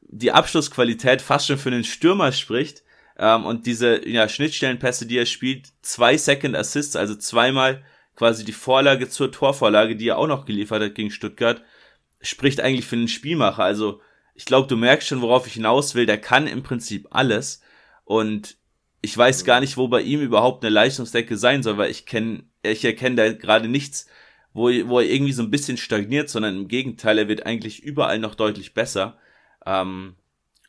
die 0.00 0.32
Abschlussqualität 0.32 1.22
fast 1.22 1.46
schon 1.46 1.58
für 1.58 1.68
einen 1.68 1.84
Stürmer 1.84 2.32
spricht. 2.32 2.82
Ähm, 3.18 3.44
und 3.44 3.66
diese 3.66 4.08
ja, 4.08 4.28
Schnittstellenpässe, 4.28 5.06
die 5.06 5.18
er 5.18 5.26
spielt, 5.26 5.68
zwei 5.80 6.16
Second 6.16 6.56
Assists, 6.56 6.96
also 6.96 7.14
zweimal 7.14 7.84
quasi 8.16 8.44
die 8.44 8.52
Vorlage 8.52 9.08
zur 9.08 9.30
Torvorlage, 9.30 9.94
die 9.94 10.08
er 10.08 10.18
auch 10.18 10.26
noch 10.26 10.46
geliefert 10.46 10.82
hat 10.82 10.94
gegen 10.94 11.10
Stuttgart, 11.10 11.62
spricht 12.20 12.60
eigentlich 12.60 12.86
für 12.86 12.96
einen 12.96 13.08
Spielmacher. 13.08 13.62
Also 13.62 14.00
ich 14.34 14.44
glaube, 14.44 14.68
du 14.68 14.76
merkst 14.76 15.06
schon, 15.06 15.20
worauf 15.20 15.46
ich 15.46 15.54
hinaus 15.54 15.94
will. 15.94 16.06
Der 16.06 16.20
kann 16.20 16.46
im 16.46 16.62
Prinzip 16.62 17.06
alles 17.10 17.62
und 18.04 18.56
ich 19.02 19.16
weiß 19.16 19.44
gar 19.44 19.60
nicht, 19.60 19.76
wo 19.76 19.88
bei 19.88 20.00
ihm 20.00 20.20
überhaupt 20.20 20.64
eine 20.64 20.74
Leistungsdecke 20.74 21.36
sein 21.36 21.62
soll, 21.62 21.76
weil 21.76 21.90
ich 21.90 22.06
kenne, 22.06 22.44
ich 22.62 22.84
erkenne 22.84 23.16
da 23.16 23.32
gerade 23.32 23.68
nichts, 23.68 24.08
wo, 24.52 24.64
wo 24.88 24.98
er 24.98 25.06
irgendwie 25.06 25.32
so 25.32 25.42
ein 25.42 25.50
bisschen 25.50 25.76
stagniert, 25.76 26.28
sondern 26.28 26.56
im 26.56 26.68
Gegenteil, 26.68 27.18
er 27.18 27.28
wird 27.28 27.46
eigentlich 27.46 27.82
überall 27.82 28.18
noch 28.18 28.34
deutlich 28.34 28.74
besser. 28.74 29.18
Ähm, 29.64 30.16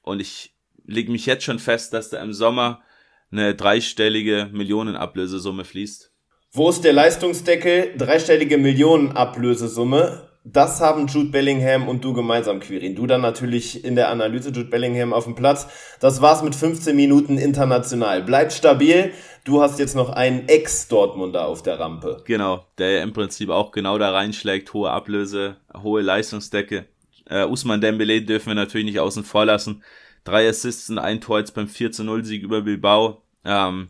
und 0.04 0.20
ich 0.20 0.56
lege 0.86 1.12
mich 1.12 1.26
jetzt 1.26 1.46
schon 1.46 1.60
fest, 1.60 1.94
dass 1.94 2.10
da 2.10 2.22
im 2.22 2.34
Sommer 2.34 2.84
eine 3.32 3.56
dreistellige 3.56 4.50
Millionenablösesumme 4.52 5.66
fließt. 5.66 6.12
Wo 6.58 6.72
ist 6.72 6.84
der 6.84 6.92
Leistungsdeckel? 6.92 7.94
Dreistellige 8.00 8.58
Millionenablösesumme. 8.58 10.28
Das 10.44 10.82
haben 10.82 11.06
Jude 11.06 11.30
Bellingham 11.30 11.88
und 11.88 12.04
du 12.04 12.14
gemeinsam, 12.14 12.60
Quirin. 12.60 12.96
Du 12.96 13.06
dann 13.06 13.22
natürlich 13.22 13.86
in 13.86 13.96
der 13.96 14.10
Analyse, 14.10 14.50
Jude 14.50 14.68
Bellingham 14.68 15.14
auf 15.14 15.26
dem 15.26 15.36
Platz. 15.36 15.68
Das 16.00 16.20
war's 16.20 16.42
mit 16.42 16.56
15 16.56 16.96
Minuten 16.96 17.38
international. 17.38 18.24
Bleibt 18.24 18.54
stabil. 18.54 19.12
Du 19.44 19.62
hast 19.62 19.78
jetzt 19.78 19.96
noch 19.96 20.10
einen 20.10 20.48
Ex-Dortmunder 20.48 21.46
auf 21.46 21.62
der 21.62 21.80
Rampe. 21.80 22.24
Genau, 22.26 22.66
der 22.80 23.04
im 23.04 23.14
Prinzip 23.14 23.52
auch 23.52 23.72
genau 23.72 24.00
da 24.00 24.10
reinschlägt. 24.10 24.74
Hohe 24.74 24.90
Ablöse, 24.90 25.58
hohe 25.84 26.02
Leistungsdecke. 26.02 26.86
Äh, 27.30 27.46
Usman 27.46 27.82
Dembele 27.82 28.24
dürfen 28.24 28.48
wir 28.48 28.56
natürlich 28.56 28.88
nicht 28.88 29.00
außen 29.00 29.24
vor 29.24 29.46
lassen. 29.46 29.84
Drei 30.24 30.50
Assists 30.50 30.90
und 30.90 30.98
ein 30.98 31.22
Tor 31.22 31.38
jetzt 31.38 31.54
beim 31.54 31.68
4 31.68 31.92
zu 31.92 32.04
0 32.04 32.26
Sieg 32.26 32.42
über 32.42 32.62
Bilbao. 32.62 33.22
Ähm, 33.46 33.90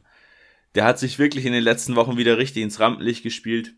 der 0.77 0.85
hat 0.85 0.99
sich 0.99 1.17
wirklich 1.17 1.47
in 1.47 1.53
den 1.53 1.63
letzten 1.63 1.95
Wochen 1.95 2.17
wieder 2.17 2.37
richtig 2.37 2.61
ins 2.61 2.79
Rampenlicht 2.79 3.23
gespielt. 3.23 3.73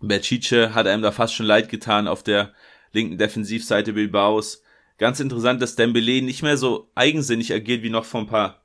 Berchice 0.00 0.72
hat 0.72 0.86
einem 0.86 1.02
da 1.02 1.10
fast 1.10 1.34
schon 1.34 1.46
leid 1.46 1.68
getan 1.68 2.06
auf 2.06 2.22
der 2.22 2.54
linken 2.92 3.18
Defensivseite 3.18 3.92
Bilbaos. 3.92 4.62
Ganz 4.98 5.18
interessant, 5.18 5.60
dass 5.60 5.74
Dembele 5.74 6.22
nicht 6.22 6.44
mehr 6.44 6.56
so 6.56 6.92
eigensinnig 6.94 7.52
agiert 7.52 7.82
wie 7.82 7.90
noch 7.90 8.04
vor 8.04 8.20
ein 8.20 8.28
paar 8.28 8.62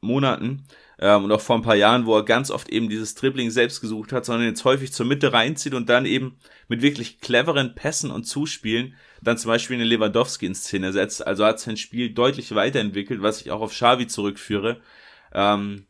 Monaten 0.00 0.64
ähm, 0.98 1.24
und 1.24 1.32
auch 1.32 1.42
vor 1.42 1.56
ein 1.56 1.62
paar 1.62 1.76
Jahren, 1.76 2.06
wo 2.06 2.16
er 2.16 2.24
ganz 2.24 2.50
oft 2.50 2.70
eben 2.70 2.88
dieses 2.88 3.14
Dribbling 3.14 3.50
selbst 3.50 3.82
gesucht 3.82 4.10
hat, 4.10 4.24
sondern 4.24 4.48
jetzt 4.48 4.64
häufig 4.64 4.90
zur 4.90 5.04
Mitte 5.04 5.34
reinzieht 5.34 5.74
und 5.74 5.90
dann 5.90 6.06
eben 6.06 6.38
mit 6.68 6.80
wirklich 6.80 7.20
cleveren 7.20 7.74
Pässen 7.74 8.10
und 8.10 8.24
Zuspielen 8.24 8.94
dann 9.20 9.36
zum 9.36 9.50
Beispiel 9.50 9.76
eine 9.76 9.84
Lewandowski 9.84 10.46
in 10.46 10.54
Szene 10.54 10.90
setzt. 10.90 11.26
Also 11.26 11.44
hat 11.44 11.60
sein 11.60 11.76
Spiel 11.76 12.14
deutlich 12.14 12.54
weiterentwickelt, 12.54 13.20
was 13.20 13.42
ich 13.42 13.50
auch 13.50 13.60
auf 13.60 13.72
Xavi 13.72 14.06
zurückführe. 14.06 14.80
Ähm, 15.34 15.84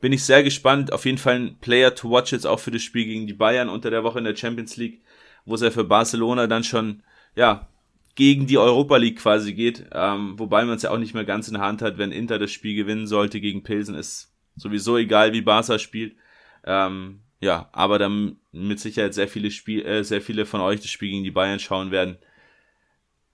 bin 0.00 0.12
ich 0.12 0.24
sehr 0.24 0.42
gespannt. 0.42 0.92
Auf 0.92 1.04
jeden 1.04 1.18
Fall 1.18 1.36
ein 1.36 1.58
Player 1.60 1.94
to 1.94 2.10
watch 2.10 2.32
jetzt 2.32 2.46
auch 2.46 2.60
für 2.60 2.70
das 2.70 2.82
Spiel 2.82 3.04
gegen 3.04 3.26
die 3.26 3.34
Bayern 3.34 3.68
unter 3.68 3.90
der 3.90 4.04
Woche 4.04 4.18
in 4.18 4.24
der 4.24 4.36
Champions 4.36 4.76
League, 4.76 5.02
wo 5.44 5.54
es 5.54 5.60
ja 5.60 5.70
für 5.70 5.84
Barcelona 5.84 6.46
dann 6.46 6.64
schon, 6.64 7.02
ja, 7.36 7.68
gegen 8.14 8.46
die 8.46 8.58
Europa 8.58 8.96
League 8.96 9.18
quasi 9.18 9.54
geht. 9.54 9.86
Ähm, 9.92 10.38
wobei 10.38 10.64
man 10.64 10.76
es 10.76 10.82
ja 10.82 10.90
auch 10.90 10.98
nicht 10.98 11.14
mehr 11.14 11.24
ganz 11.24 11.48
in 11.48 11.54
der 11.54 11.62
Hand 11.62 11.82
hat, 11.82 11.98
wenn 11.98 12.12
Inter 12.12 12.38
das 12.38 12.50
Spiel 12.50 12.74
gewinnen 12.74 13.06
sollte 13.06 13.40
gegen 13.40 13.62
Pilsen, 13.62 13.94
ist 13.94 14.34
sowieso 14.56 14.96
egal, 14.96 15.32
wie 15.32 15.40
Barca 15.40 15.78
spielt. 15.78 16.16
Ähm, 16.64 17.20
ja, 17.40 17.70
aber 17.72 17.98
dann 17.98 18.36
mit 18.52 18.80
Sicherheit 18.80 19.14
sehr 19.14 19.28
viele 19.28 19.50
Spiel, 19.50 19.84
äh, 19.86 20.04
sehr 20.04 20.20
viele 20.20 20.44
von 20.44 20.60
euch 20.60 20.80
das 20.80 20.90
Spiel 20.90 21.10
gegen 21.10 21.24
die 21.24 21.30
Bayern 21.30 21.58
schauen 21.58 21.90
werden. 21.90 22.18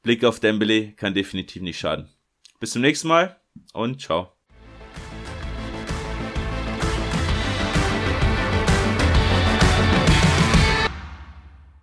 Blick 0.03 0.25
auf 0.25 0.39
Dembele 0.39 0.93
kann 0.93 1.15
definitiv 1.15 1.63
nicht 1.63 1.81
schaden. 1.81 2.09
Bis 2.61 2.71
zum 2.71 2.83
nächsten 2.83 3.09
Mal 3.09 3.37
und 3.73 4.01
ciao. 4.01 4.36